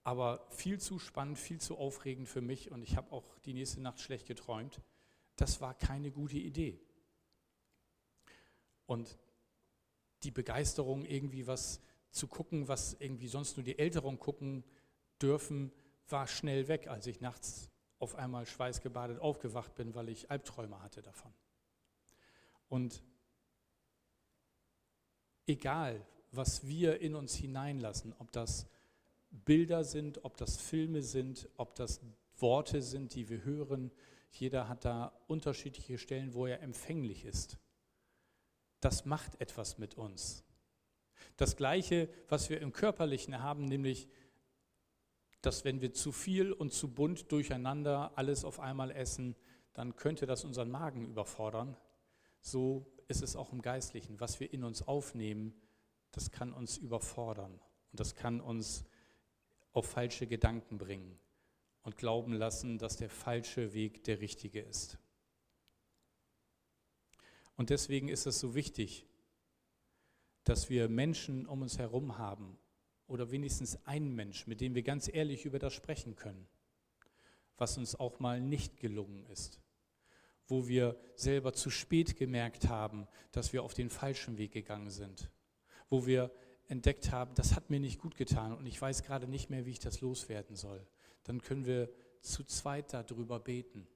aber 0.04 0.46
viel 0.50 0.80
zu 0.80 1.00
spannend, 1.00 1.38
viel 1.40 1.60
zu 1.60 1.78
aufregend 1.78 2.28
für 2.28 2.42
mich 2.42 2.72
und 2.72 2.84
ich 2.84 2.96
habe 2.98 3.12
auch 3.12 3.40
die 3.40 3.54
nächste 3.54 3.82
Nacht 3.82 4.00
schlecht 4.00 4.28
geträumt. 4.28 4.82
Das 5.36 5.62
war 5.62 5.74
keine 5.74 6.12
gute 6.12 6.38
Idee. 6.38 6.80
Und 8.86 9.18
die 10.24 10.32
Begeisterung, 10.32 11.06
irgendwie 11.06 11.48
was 11.48 11.82
zu 12.12 12.28
gucken, 12.28 12.68
was 12.68 12.96
irgendwie 13.00 13.28
sonst 13.28 13.58
nur 13.58 13.64
die 13.64 13.80
Älteren 13.80 14.20
gucken 14.20 14.64
dürfen, 15.22 15.72
war 16.10 16.28
schnell 16.28 16.68
weg, 16.68 16.88
als 16.88 17.08
ich 17.08 17.22
nachts 17.22 17.70
auf 18.00 18.16
einmal 18.16 18.46
schweißgebadet 18.46 19.20
aufgewacht 19.20 19.76
bin, 19.76 19.96
weil 19.96 20.10
ich 20.10 20.30
Albträume 20.30 20.82
hatte 20.82 21.02
davon. 21.02 21.34
Und 22.68 23.04
egal, 25.48 26.06
was 26.32 26.68
wir 26.68 27.00
in 27.02 27.16
uns 27.16 27.36
hineinlassen, 27.36 28.14
ob 28.20 28.32
das 28.32 28.68
Bilder 29.32 29.84
sind, 29.84 30.24
ob 30.24 30.38
das 30.38 30.58
Filme 30.58 31.02
sind, 31.02 31.50
ob 31.58 31.76
das 31.76 32.02
Worte 32.38 32.82
sind, 32.82 33.16
die 33.16 33.30
wir 33.30 33.44
hören, 33.44 33.92
jeder 34.32 34.68
hat 34.68 34.86
da 34.86 35.14
unterschiedliche 35.28 35.98
Stellen, 35.98 36.34
wo 36.34 36.46
er 36.46 36.62
empfänglich 36.62 37.26
ist. 37.26 37.58
Das 38.82 39.06
macht 39.06 39.40
etwas 39.40 39.78
mit 39.78 39.96
uns. 39.96 40.44
Das 41.38 41.56
Gleiche, 41.56 42.10
was 42.28 42.50
wir 42.50 42.62
im 42.62 42.74
Körperlichen 42.74 43.42
haben, 43.42 43.66
nämlich 43.66 44.10
dass 45.46 45.64
wenn 45.64 45.82
wir 45.82 45.94
zu 45.94 46.12
viel 46.12 46.52
und 46.52 46.74
zu 46.74 46.94
bunt 46.94 47.32
durcheinander 47.32 48.12
alles 48.16 48.44
auf 48.44 48.60
einmal 48.60 48.92
essen, 48.92 49.36
dann 49.74 49.96
könnte 49.96 50.26
das 50.26 50.44
unseren 50.44 50.72
Magen 50.72 51.06
überfordern. 51.06 51.78
So 52.42 52.86
ist 53.08 53.22
es 53.22 53.36
auch 53.36 53.52
im 53.52 53.62
Geistlichen. 53.62 54.20
Was 54.20 54.40
wir 54.40 54.52
in 54.52 54.64
uns 54.64 54.88
aufnehmen, 54.88 55.54
das 56.12 56.32
kann 56.32 56.54
uns 56.54 56.78
überfordern 56.78 57.60
und 57.92 58.00
das 58.00 58.16
kann 58.16 58.42
uns 58.42 58.86
auf 59.74 59.86
falsche 59.86 60.26
Gedanken 60.26 60.78
bringen 60.78 61.20
und 61.84 61.98
glauben 61.98 62.34
lassen, 62.34 62.78
dass 62.80 62.98
der 62.98 63.10
falsche 63.10 63.74
Weg 63.74 64.04
der 64.06 64.22
richtige 64.22 64.62
ist. 64.62 64.98
Und 67.58 67.70
deswegen 67.70 68.10
ist 68.10 68.26
es 68.26 68.40
so 68.40 68.56
wichtig, 68.56 69.06
dass 70.44 70.70
wir 70.70 70.90
Menschen 70.90 71.46
um 71.46 71.62
uns 71.62 71.78
herum 71.78 72.18
haben 72.18 72.58
oder 73.08 73.32
wenigstens 73.32 73.78
einen 73.86 74.16
Mensch, 74.16 74.48
mit 74.48 74.62
dem 74.62 74.76
wir 74.76 74.84
ganz 74.84 75.08
ehrlich 75.14 75.46
über 75.46 75.60
das 75.60 75.74
sprechen 75.74 76.16
können, 76.16 76.48
was 77.58 77.78
uns 77.78 77.96
auch 77.96 78.20
mal 78.20 78.42
nicht 78.42 78.78
gelungen 78.78 79.26
ist, 79.28 79.60
wo 80.48 80.68
wir 80.68 80.98
selber 81.16 81.54
zu 81.54 81.70
spät 81.70 82.18
gemerkt 82.18 82.68
haben, 82.68 83.08
dass 83.32 83.54
wir 83.54 83.64
auf 83.64 83.74
den 83.74 83.90
falschen 83.90 84.38
Weg 84.38 84.52
gegangen 84.52 84.90
sind, 84.90 85.30
wo 85.90 86.06
wir 86.06 86.32
entdeckt 86.68 87.12
haben, 87.12 87.36
das 87.36 87.56
hat 87.56 87.70
mir 87.70 87.80
nicht 87.80 88.00
gut 88.00 88.16
getan 88.16 88.54
und 88.54 88.66
ich 88.66 88.82
weiß 88.82 89.04
gerade 89.04 89.28
nicht 89.28 89.50
mehr, 89.50 89.66
wie 89.66 89.72
ich 89.72 89.80
das 89.80 90.02
loswerden 90.02 90.56
soll, 90.56 90.86
dann 91.24 91.42
können 91.42 91.66
wir 91.66 91.90
zu 92.22 92.44
zweit 92.44 92.94
darüber 92.94 93.40
beten. 93.40 93.88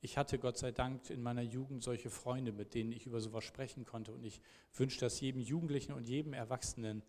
Ich 0.00 0.18
hatte 0.18 0.38
Gott 0.38 0.58
sei 0.58 0.70
Dank 0.70 1.08
in 1.08 1.22
meiner 1.22 1.42
Jugend 1.42 1.82
solche 1.82 2.10
Freunde, 2.10 2.52
mit 2.52 2.74
denen 2.74 2.92
ich 2.92 3.06
über 3.06 3.20
sowas 3.20 3.44
sprechen 3.44 3.86
konnte 3.86 4.12
und 4.12 4.24
ich 4.24 4.40
wünsche 4.74 5.00
das 5.00 5.20
jedem 5.20 5.40
Jugendlichen 5.40 5.92
und 5.92 6.06
jedem 6.06 6.34
Erwachsenen, 6.34 7.02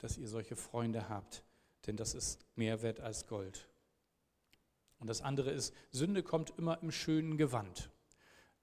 dass 0.00 0.18
ihr 0.18 0.28
solche 0.28 0.56
Freunde 0.56 1.08
habt, 1.08 1.44
denn 1.86 1.96
das 1.96 2.14
ist 2.14 2.44
mehr 2.56 2.82
wert 2.82 3.00
als 3.00 3.26
Gold. 3.26 3.68
Und 4.98 5.06
das 5.06 5.22
andere 5.22 5.50
ist, 5.50 5.74
Sünde 5.90 6.22
kommt 6.22 6.52
immer 6.58 6.82
im 6.82 6.90
schönen 6.90 7.38
Gewand. 7.38 7.90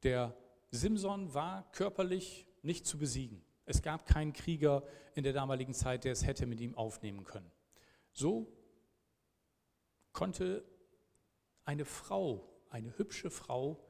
Der 0.03 0.35
Simson 0.71 1.33
war 1.33 1.71
körperlich 1.71 2.45
nicht 2.61 2.85
zu 2.85 2.97
besiegen. 2.97 3.43
Es 3.65 3.81
gab 3.81 4.05
keinen 4.05 4.33
Krieger 4.33 4.83
in 5.15 5.23
der 5.23 5.33
damaligen 5.33 5.73
Zeit, 5.73 6.03
der 6.03 6.11
es 6.11 6.25
hätte 6.25 6.45
mit 6.45 6.59
ihm 6.59 6.75
aufnehmen 6.75 7.23
können. 7.23 7.51
So 8.13 8.51
konnte 10.11 10.63
eine 11.65 11.85
Frau, 11.85 12.47
eine 12.69 12.97
hübsche 12.97 13.29
Frau, 13.29 13.83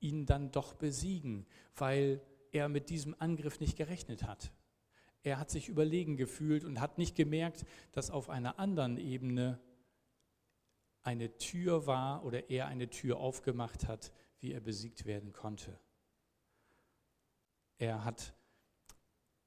ihn 0.00 0.26
dann 0.26 0.50
doch 0.50 0.74
besiegen, 0.74 1.46
weil 1.76 2.20
er 2.50 2.68
mit 2.68 2.90
diesem 2.90 3.14
Angriff 3.18 3.60
nicht 3.60 3.76
gerechnet 3.76 4.24
hat. 4.24 4.52
Er 5.22 5.38
hat 5.38 5.50
sich 5.50 5.68
überlegen 5.68 6.16
gefühlt 6.16 6.64
und 6.64 6.80
hat 6.80 6.98
nicht 6.98 7.14
gemerkt, 7.14 7.64
dass 7.92 8.10
auf 8.10 8.28
einer 8.28 8.58
anderen 8.58 8.98
Ebene 8.98 9.60
eine 11.02 11.36
Tür 11.36 11.86
war 11.86 12.24
oder 12.24 12.50
er 12.50 12.66
eine 12.66 12.90
Tür 12.90 13.18
aufgemacht 13.18 13.86
hat, 13.86 14.12
wie 14.40 14.52
er 14.52 14.60
besiegt 14.60 15.04
werden 15.04 15.32
konnte. 15.32 15.78
Er 17.78 18.04
hat 18.04 18.34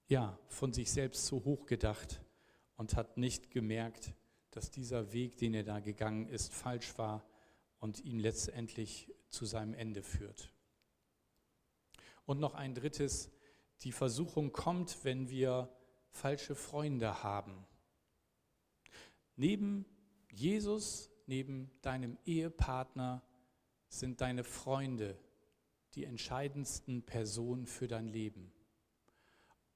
ja 0.08 0.38
von 0.48 0.74
sich 0.74 0.92
selbst 0.92 1.26
zu 1.26 1.44
hoch 1.46 1.66
gedacht 1.66 2.22
und 2.76 2.96
hat 2.96 3.18
nicht 3.18 3.52
gemerkt, 3.52 4.14
dass 4.52 4.72
dieser 4.72 5.12
Weg, 5.12 5.38
den 5.38 5.54
er 5.54 5.64
da 5.64 5.80
gegangen 5.80 6.28
ist, 6.28 6.54
falsch 6.54 6.98
war 6.98 7.26
und 7.80 8.00
ihn 8.04 8.20
letztendlich 8.20 9.12
zu 9.30 9.46
seinem 9.46 9.74
Ende 9.74 10.02
führt. 10.02 10.52
Und 12.26 12.40
noch 12.40 12.54
ein 12.54 12.74
drittes, 12.74 13.32
die 13.82 13.92
Versuchung 13.92 14.52
kommt, 14.52 15.04
wenn 15.04 15.30
wir 15.30 15.70
falsche 16.10 16.56
Freunde 16.56 17.24
haben. 17.24 17.66
Neben 19.36 19.86
Jesus, 20.32 21.12
neben 21.28 21.70
deinem 21.82 22.18
Ehepartner 22.26 23.22
sind 23.90 24.22
deine 24.22 24.44
Freunde 24.44 25.18
die 25.94 26.06
entscheidendsten 26.06 27.04
Personen 27.04 27.66
für 27.66 27.88
dein 27.88 28.08
Leben. 28.08 28.52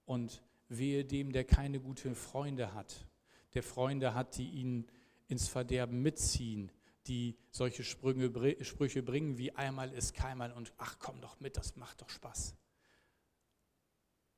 Und 0.05 0.43
wehe 0.67 1.05
dem, 1.05 1.31
der 1.31 1.45
keine 1.45 1.79
guten 1.79 2.15
Freunde 2.15 2.73
hat, 2.73 3.07
der 3.53 3.63
Freunde 3.63 4.13
hat, 4.13 4.37
die 4.37 4.49
ihn 4.49 4.87
ins 5.27 5.47
Verderben 5.47 6.01
mitziehen, 6.01 6.71
die 7.07 7.37
solche 7.51 7.83
Sprünge, 7.83 8.63
Sprüche 8.63 9.01
bringen 9.01 9.37
wie 9.37 9.55
einmal 9.55 9.91
ist 9.93 10.13
keinmal 10.13 10.51
und 10.51 10.73
ach 10.77 10.97
komm 10.99 11.21
doch 11.21 11.39
mit, 11.39 11.57
das 11.57 11.75
macht 11.75 12.01
doch 12.01 12.09
Spaß 12.09 12.55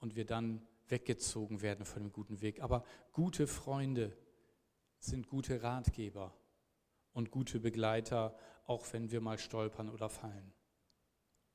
und 0.01 0.15
wir 0.15 0.25
dann 0.25 0.61
weggezogen 0.87 1.61
werden 1.61 1.85
von 1.85 2.03
dem 2.03 2.11
guten 2.11 2.41
Weg. 2.41 2.61
Aber 2.61 2.83
gute 3.13 3.47
Freunde 3.47 4.17
sind 4.99 5.27
gute 5.27 5.63
Ratgeber 5.63 6.35
und 7.13 7.31
gute 7.31 7.59
Begleiter, 7.59 8.37
auch 8.65 8.85
wenn 8.91 9.11
wir 9.11 9.21
mal 9.21 9.37
stolpern 9.37 9.89
oder 9.89 10.09
fallen. 10.09 10.53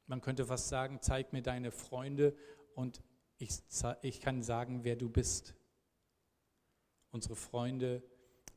Man 0.07 0.21
könnte 0.21 0.47
fast 0.47 0.69
sagen, 0.69 0.99
zeig 1.03 1.33
mir 1.33 1.43
deine 1.43 1.71
Freunde 1.71 2.35
und 2.75 3.03
ich, 3.39 3.51
ich 4.03 4.21
kann 4.21 4.43
sagen, 4.43 4.85
wer 4.85 4.97
du 4.97 5.09
bist. 5.09 5.55
Unsere 7.11 7.37
Freunde 7.37 8.03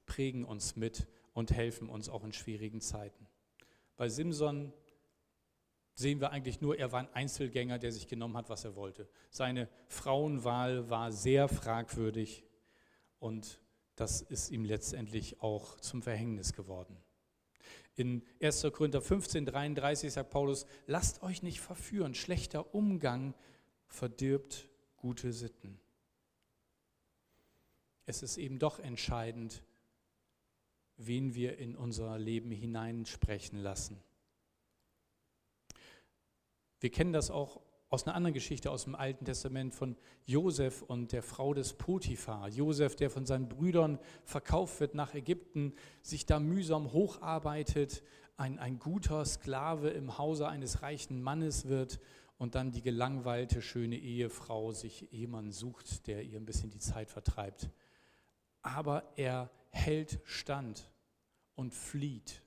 prägen 0.05 0.45
uns 0.45 0.75
mit 0.75 1.07
und 1.33 1.51
helfen 1.51 1.89
uns 1.89 2.09
auch 2.09 2.23
in 2.23 2.33
schwierigen 2.33 2.81
Zeiten. 2.81 3.27
Bei 3.97 4.09
Simson 4.09 4.73
sehen 5.99 6.21
wir 6.21 6.31
eigentlich 6.31 6.61
nur, 6.61 6.79
er 6.79 6.93
war 6.93 7.01
ein 7.01 7.13
Einzelgänger, 7.13 7.77
der 7.77 7.91
sich 7.91 8.07
genommen 8.07 8.37
hat, 8.37 8.49
was 8.49 8.63
er 8.63 8.75
wollte. 8.75 9.09
Seine 9.31 9.67
Frauenwahl 9.87 10.89
war 10.89 11.11
sehr 11.11 11.49
fragwürdig 11.49 12.45
und 13.19 13.59
das 13.97 14.21
ist 14.21 14.49
ihm 14.49 14.63
letztendlich 14.63 15.41
auch 15.41 15.77
zum 15.81 16.01
Verhängnis 16.01 16.53
geworden. 16.53 16.95
In 17.95 18.23
1. 18.41 18.65
Korinther 18.71 19.01
15, 19.01 19.45
33 19.45 20.13
sagt 20.13 20.29
Paulus, 20.29 20.65
lasst 20.87 21.21
euch 21.21 21.43
nicht 21.43 21.59
verführen, 21.59 22.15
schlechter 22.15 22.73
Umgang 22.73 23.33
verdirbt 23.87 24.69
gute 24.95 25.33
Sitten. 25.33 25.81
es 28.05 28.23
ist 28.23 28.37
eben 28.37 28.57
doch 28.57 28.79
entscheidend, 28.79 29.63
wen 30.95 31.35
wir 31.35 31.57
in 31.57 31.75
unser 31.75 32.17
Leben 32.17 32.51
hineinsprechen 32.51 33.59
lassen. 33.59 34.01
Wir 36.79 36.91
kennen 36.91 37.13
das 37.13 37.29
auch 37.29 37.61
aus 37.89 38.05
einer 38.05 38.15
anderen 38.15 38.33
Geschichte 38.33 38.69
aus 38.69 38.83
dem 38.83 38.95
Alten 38.95 39.25
Testament 39.25 39.73
von 39.73 39.97
Josef 40.25 40.83
und 40.83 41.11
der 41.11 41.23
Frau 41.23 41.53
des 41.53 41.73
Potiphar. 41.73 42.47
Josef, 42.47 42.95
der 42.95 43.09
von 43.09 43.25
seinen 43.25 43.49
Brüdern 43.49 43.99
verkauft 44.25 44.79
wird 44.79 44.93
nach 44.93 45.15
Ägypten, 45.15 45.73
sich 46.03 46.25
da 46.25 46.39
mühsam 46.39 46.93
hocharbeitet, 46.93 48.03
ein, 48.37 48.59
ein 48.59 48.79
guter 48.79 49.25
Sklave 49.25 49.89
im 49.89 50.17
Hause 50.17 50.47
eines 50.47 50.83
reichen 50.83 51.21
Mannes 51.21 51.67
wird 51.67 51.99
und 52.37 52.55
dann 52.55 52.71
die 52.71 52.83
gelangweilte, 52.83 53.61
schöne 53.61 53.97
Ehefrau 53.97 54.71
sich 54.71 55.07
jemanden 55.11 55.51
sucht, 55.51 56.07
der 56.07 56.23
ihr 56.23 56.39
ein 56.39 56.45
bisschen 56.45 56.69
die 56.69 56.79
Zeit 56.79 57.09
vertreibt. 57.09 57.69
Aber 58.61 59.11
er 59.15 59.49
hält 59.71 60.19
stand 60.23 60.89
und 61.55 61.73
flieht, 61.73 62.43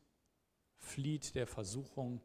flieht 0.78 1.34
der 1.34 1.46
Versuchung 1.46 2.22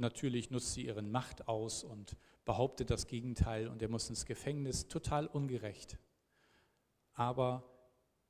Natürlich 0.00 0.50
nutzt 0.50 0.72
sie 0.72 0.86
ihren 0.86 1.10
Macht 1.10 1.46
aus 1.46 1.84
und 1.84 2.16
behauptet 2.46 2.88
das 2.88 3.06
Gegenteil 3.06 3.68
und 3.68 3.82
er 3.82 3.90
muss 3.90 4.08
ins 4.08 4.24
Gefängnis, 4.24 4.88
total 4.88 5.26
ungerecht. 5.26 5.98
Aber 7.12 7.62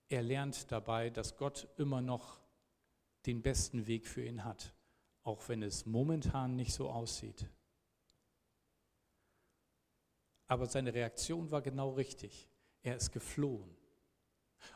er 0.08 0.22
lernt 0.22 0.72
dabei, 0.72 1.10
dass 1.10 1.36
Gott 1.36 1.68
immer 1.76 2.00
noch 2.00 2.40
den 3.26 3.40
besten 3.40 3.86
Weg 3.86 4.08
für 4.08 4.24
ihn 4.24 4.42
hat, 4.42 4.74
auch 5.22 5.48
wenn 5.48 5.62
es 5.62 5.86
momentan 5.86 6.56
nicht 6.56 6.72
so 6.72 6.90
aussieht. 6.90 7.48
Aber 10.48 10.66
seine 10.66 10.92
Reaktion 10.92 11.52
war 11.52 11.62
genau 11.62 11.90
richtig. 11.90 12.48
Er 12.82 12.96
ist 12.96 13.12
geflohen. 13.12 13.76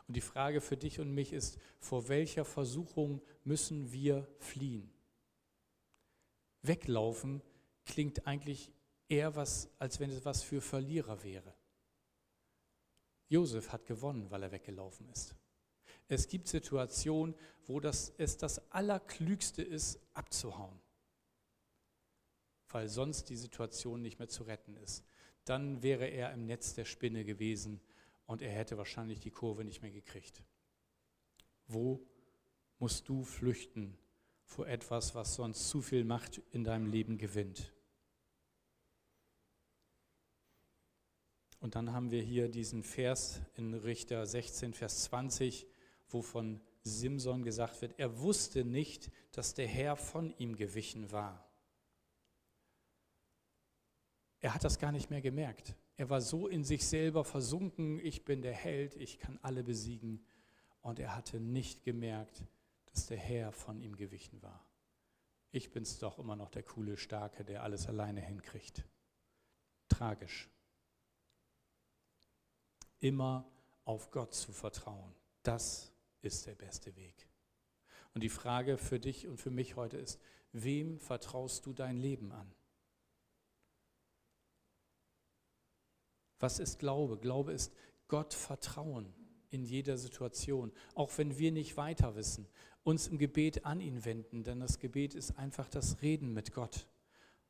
Und 0.07 0.15
die 0.15 0.21
Frage 0.21 0.61
für 0.61 0.77
dich 0.77 1.01
und 1.01 1.13
mich 1.13 1.33
ist, 1.33 1.59
vor 1.77 2.07
welcher 2.07 2.45
Versuchung 2.45 3.21
müssen 3.43 3.91
wir 3.91 4.25
fliehen? 4.39 4.94
Weglaufen 6.67 7.41
klingt 7.85 8.27
eigentlich 8.27 8.71
eher 9.07 9.35
was, 9.35 9.69
als 9.79 9.99
wenn 9.99 10.09
es 10.09 10.25
was 10.25 10.43
für 10.43 10.61
Verlierer 10.61 11.23
wäre. 11.23 11.53
Josef 13.27 13.71
hat 13.71 13.85
gewonnen, 13.85 14.29
weil 14.29 14.43
er 14.43 14.51
weggelaufen 14.51 15.09
ist. 15.09 15.35
Es 16.07 16.27
gibt 16.27 16.47
Situationen, 16.47 17.35
wo 17.65 17.79
das, 17.79 18.13
es 18.17 18.37
das 18.37 18.71
Allerklügste 18.71 19.63
ist, 19.63 19.99
abzuhauen, 20.13 20.79
weil 22.69 22.89
sonst 22.89 23.29
die 23.29 23.37
Situation 23.37 24.01
nicht 24.01 24.19
mehr 24.19 24.27
zu 24.27 24.43
retten 24.43 24.77
ist. 24.77 25.03
Dann 25.45 25.81
wäre 25.81 26.05
er 26.05 26.31
im 26.33 26.45
Netz 26.45 26.73
der 26.75 26.85
Spinne 26.85 27.25
gewesen 27.25 27.81
und 28.27 28.41
er 28.41 28.51
hätte 28.51 28.77
wahrscheinlich 28.77 29.19
die 29.19 29.31
Kurve 29.31 29.63
nicht 29.63 29.81
mehr 29.81 29.91
gekriegt. 29.91 30.43
Wo 31.67 32.05
musst 32.77 33.09
du 33.09 33.23
flüchten, 33.23 33.97
vor 34.45 34.67
etwas, 34.67 35.15
was 35.15 35.35
sonst 35.35 35.69
zu 35.69 35.81
viel 35.81 36.05
Macht 36.05 36.41
in 36.51 36.63
deinem 36.63 36.87
Leben 36.87 37.17
gewinnt. 37.17 37.73
Und 41.59 41.75
dann 41.75 41.93
haben 41.93 42.11
wir 42.11 42.21
hier 42.21 42.47
diesen 42.47 42.83
Vers 42.83 43.41
in 43.55 43.73
Richter 43.73 44.25
16, 44.25 44.73
Vers 44.73 45.05
20, 45.05 45.65
wo 46.09 46.21
von 46.21 46.61
Simson 46.83 47.43
gesagt 47.43 47.81
wird, 47.81 47.97
er 47.97 48.19
wusste 48.19 48.63
nicht, 48.63 49.11
dass 49.31 49.55
der 49.55 49.67
Herr 49.67 49.95
von 49.95 50.31
ihm 50.37 50.55
gewichen 50.55 51.11
war. 51.11 51.49
Er 54.39 54.53
hat 54.53 54.63
das 54.63 54.77
gar 54.77 54.91
nicht 54.91 55.09
mehr 55.09 55.21
gemerkt. 55.21 55.75
Er 55.97 56.09
war 56.11 56.21
so 56.21 56.47
in 56.47 56.63
sich 56.63 56.85
selber 56.85 57.23
versunken, 57.23 57.99
ich 57.99 58.25
bin 58.25 58.43
der 58.43 58.53
Held, 58.53 58.95
ich 58.95 59.17
kann 59.17 59.39
alle 59.41 59.63
besiegen. 59.63 60.23
Und 60.81 60.99
er 60.99 61.15
hatte 61.15 61.39
nicht 61.39 61.83
gemerkt, 61.83 62.43
dass 62.95 63.07
der 63.07 63.17
Herr 63.17 63.51
von 63.51 63.81
ihm 63.81 63.97
gewichen 63.97 64.41
war. 64.41 64.65
Ich 65.51 65.69
bin's 65.69 65.99
doch 65.99 66.17
immer 66.17 66.37
noch 66.37 66.49
der 66.49 66.63
coole 66.63 66.95
Starke, 66.95 67.43
der 67.43 67.61
alles 67.61 67.87
alleine 67.87 68.21
hinkriegt. 68.21 68.85
Tragisch. 69.89 70.49
Immer 72.99 73.51
auf 73.83 74.11
Gott 74.11 74.33
zu 74.33 74.53
vertrauen, 74.53 75.13
das 75.43 75.91
ist 76.21 76.45
der 76.45 76.55
beste 76.55 76.95
Weg. 76.95 77.27
Und 78.13 78.21
die 78.21 78.29
Frage 78.29 78.77
für 78.77 78.99
dich 78.99 79.27
und 79.27 79.41
für 79.41 79.51
mich 79.51 79.75
heute 79.75 79.97
ist, 79.97 80.21
wem 80.53 80.97
vertraust 80.97 81.65
du 81.65 81.73
dein 81.73 81.97
Leben 81.97 82.31
an? 82.31 82.49
Was 86.39 86.59
ist 86.59 86.79
Glaube? 86.79 87.17
Glaube 87.17 87.51
ist 87.51 87.73
Gott 88.07 88.33
vertrauen 88.33 89.13
in 89.49 89.65
jeder 89.65 89.97
Situation, 89.97 90.71
auch 90.93 91.17
wenn 91.17 91.37
wir 91.37 91.51
nicht 91.51 91.75
weiter 91.75 92.15
wissen 92.15 92.47
uns 92.85 93.07
im 93.07 93.17
Gebet 93.17 93.65
an 93.65 93.81
ihn 93.81 94.05
wenden, 94.05 94.43
denn 94.43 94.59
das 94.59 94.79
Gebet 94.79 95.15
ist 95.15 95.37
einfach 95.39 95.67
das 95.67 96.03
Reden 96.03 96.33
mit 96.33 96.53
Gott. 96.53 96.87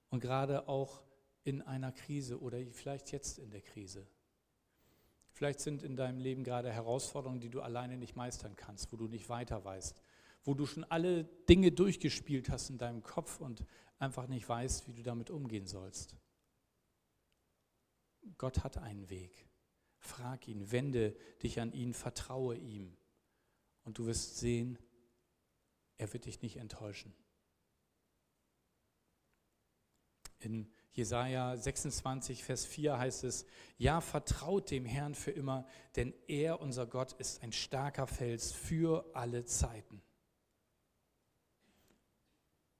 Und 0.10 0.22
gerade 0.22 0.70
auch 0.70 1.04
in 1.44 1.62
einer 1.62 1.92
Krise 1.92 2.40
oder 2.40 2.58
vielleicht 2.72 3.12
jetzt 3.12 3.38
in 3.38 3.52
der 3.52 3.62
Krise. 3.62 4.08
Vielleicht 5.34 5.60
sind 5.60 5.84
in 5.84 5.98
deinem 5.98 6.20
Leben 6.20 6.46
gerade 6.46 6.72
Herausforderungen, 6.72 7.42
die 7.42 7.50
du 7.50 7.60
alleine 7.60 7.98
nicht 7.98 8.16
meistern 8.16 8.56
kannst, 8.56 8.94
wo 8.94 8.98
du 8.98 9.10
nicht 9.10 9.28
weiter 9.28 9.64
weißt, 9.66 10.02
wo 10.46 10.54
du 10.54 10.66
schon 10.66 10.86
alle 10.86 11.26
Dinge 11.26 11.74
durchgespielt 11.74 12.50
hast 12.50 12.70
in 12.70 12.78
deinem 12.78 13.04
Kopf 13.04 13.42
und 13.42 13.66
einfach 14.00 14.28
nicht 14.28 14.48
weißt, 14.48 14.88
wie 14.88 14.94
du 14.94 15.04
damit 15.04 15.30
umgehen 15.30 15.68
sollst. 15.68 16.16
Gott 18.38 18.64
hat 18.64 18.78
einen 18.78 19.10
Weg. 19.10 19.50
Frag 19.98 20.48
ihn, 20.48 20.72
wende 20.72 21.14
dich 21.44 21.60
an 21.60 21.74
ihn, 21.74 21.94
vertraue 21.94 22.56
ihm. 22.56 22.96
Und 23.84 23.98
du 23.98 24.06
wirst 24.06 24.38
sehen, 24.38 24.78
er 25.98 26.12
wird 26.14 26.26
dich 26.26 26.42
nicht 26.42 26.58
enttäuschen. 26.58 27.14
In 30.40 30.72
Jesaja 30.92 31.58
26, 31.58 32.44
Vers 32.44 32.66
4 32.66 32.98
heißt 32.98 33.24
es: 33.24 33.46
Ja, 33.78 34.02
vertraut 34.02 34.70
dem 34.72 34.86
Herrn 34.86 35.16
für 35.16 35.32
immer, 35.32 35.68
denn 35.96 36.14
er, 36.28 36.62
unser 36.62 36.86
Gott, 36.86 37.14
ist 37.14 37.42
ein 37.42 37.52
starker 37.52 38.08
Fels 38.08 38.52
für 38.52 39.10
alle 39.14 39.46
Zeiten. 39.46 40.02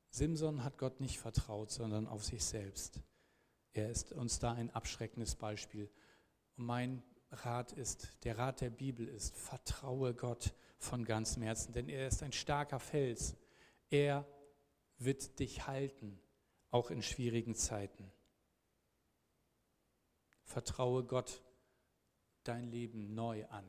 Simson 0.10 0.64
hat 0.64 0.78
Gott 0.78 1.02
nicht 1.02 1.20
vertraut, 1.20 1.72
sondern 1.72 2.08
auf 2.08 2.24
sich 2.24 2.44
selbst. 2.46 3.02
Er 3.74 3.90
ist 3.90 4.14
uns 4.14 4.40
da 4.40 4.54
ein 4.54 4.70
abschreckendes 4.70 5.36
Beispiel. 5.36 5.92
Und 6.56 6.66
mein 6.66 7.04
Rat 7.32 7.74
ist, 7.74 8.08
der 8.24 8.38
Rat 8.38 8.62
der 8.62 8.70
Bibel 8.70 9.08
ist, 9.08 9.36
vertraue 9.36 10.14
Gott 10.14 10.54
von 10.86 11.04
ganzem 11.04 11.44
Herzen, 11.44 11.74
denn 11.74 11.90
er 11.90 12.08
ist 12.08 12.24
ein 12.24 12.32
starker 12.32 12.80
Fels. 12.80 13.36
Er 13.90 14.26
wird 14.98 15.40
dich 15.40 15.68
halten, 15.68 16.22
auch 16.72 16.92
in 16.92 17.02
schwierigen 17.02 17.56
Zeiten. 17.56 18.12
Vertraue 20.44 21.04
Gott 21.04 21.42
dein 22.44 22.68
Leben 22.68 23.14
neu 23.16 23.46
an. 23.48 23.66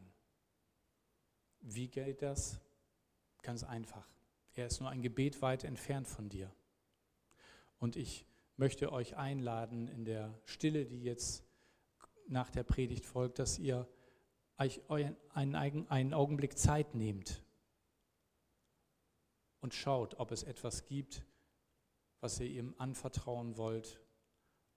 Wie 1.61 1.88
geht 1.88 2.22
das? 2.22 2.61
Ganz 3.42 3.64
einfach. 3.64 4.07
Er 4.55 4.66
ist 4.66 4.81
nur 4.81 4.90
ein 4.90 5.02
Gebet 5.02 5.42
weit 5.42 5.64
entfernt 5.64 6.07
von 6.07 6.28
dir. 6.28 6.55
Und 7.78 7.97
ich 7.97 8.26
möchte 8.57 8.93
euch 8.93 9.16
einladen 9.16 9.88
in 9.88 10.05
der 10.05 10.38
Stille, 10.45 10.86
die 10.86 11.03
jetzt 11.03 11.45
nach 12.28 12.51
der 12.51 12.62
Predigt 12.62 13.05
folgt, 13.05 13.38
dass 13.38 13.59
ihr 13.59 13.88
euch 14.59 14.80
einen, 15.34 15.54
einen 15.88 16.14
Augenblick 16.14 16.59
Zeit 16.59 16.94
nehmt 16.94 17.42
und 19.61 19.74
schaut, 19.74 20.18
ob 20.18 20.30
es 20.32 20.42
etwas 20.42 20.86
gibt, 20.86 21.24
was 22.20 22.40
ihr 22.40 22.46
ihm 22.46 22.74
anvertrauen 22.78 23.57
wollt 23.57 24.00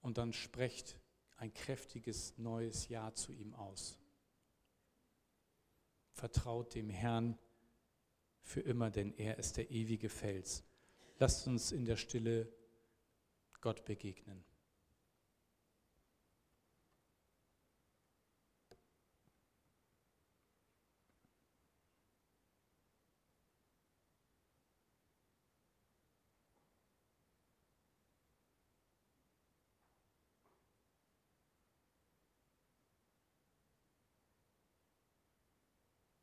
und 0.02 0.18
dann 0.18 0.34
sprecht 0.34 1.00
ein 1.38 1.54
kräftiges 1.54 2.38
neues 2.38 2.90
Ja 2.90 3.14
zu 3.14 3.32
ihm 3.32 3.54
aus. 3.54 3.98
Vertraut 6.12 6.76
dem 6.76 6.90
Herrn 6.90 7.38
für 8.42 8.62
immer, 8.62 8.90
denn 8.90 9.14
er 9.14 9.38
ist 9.38 9.58
der 9.58 9.72
ewige 9.72 10.10
Fels. 10.10 10.64
Lasst 11.18 11.48
uns 11.48 11.72
in 11.72 11.86
der 11.86 11.98
Stille 11.98 12.52
Gott 13.62 13.86
begegnen. 13.86 14.44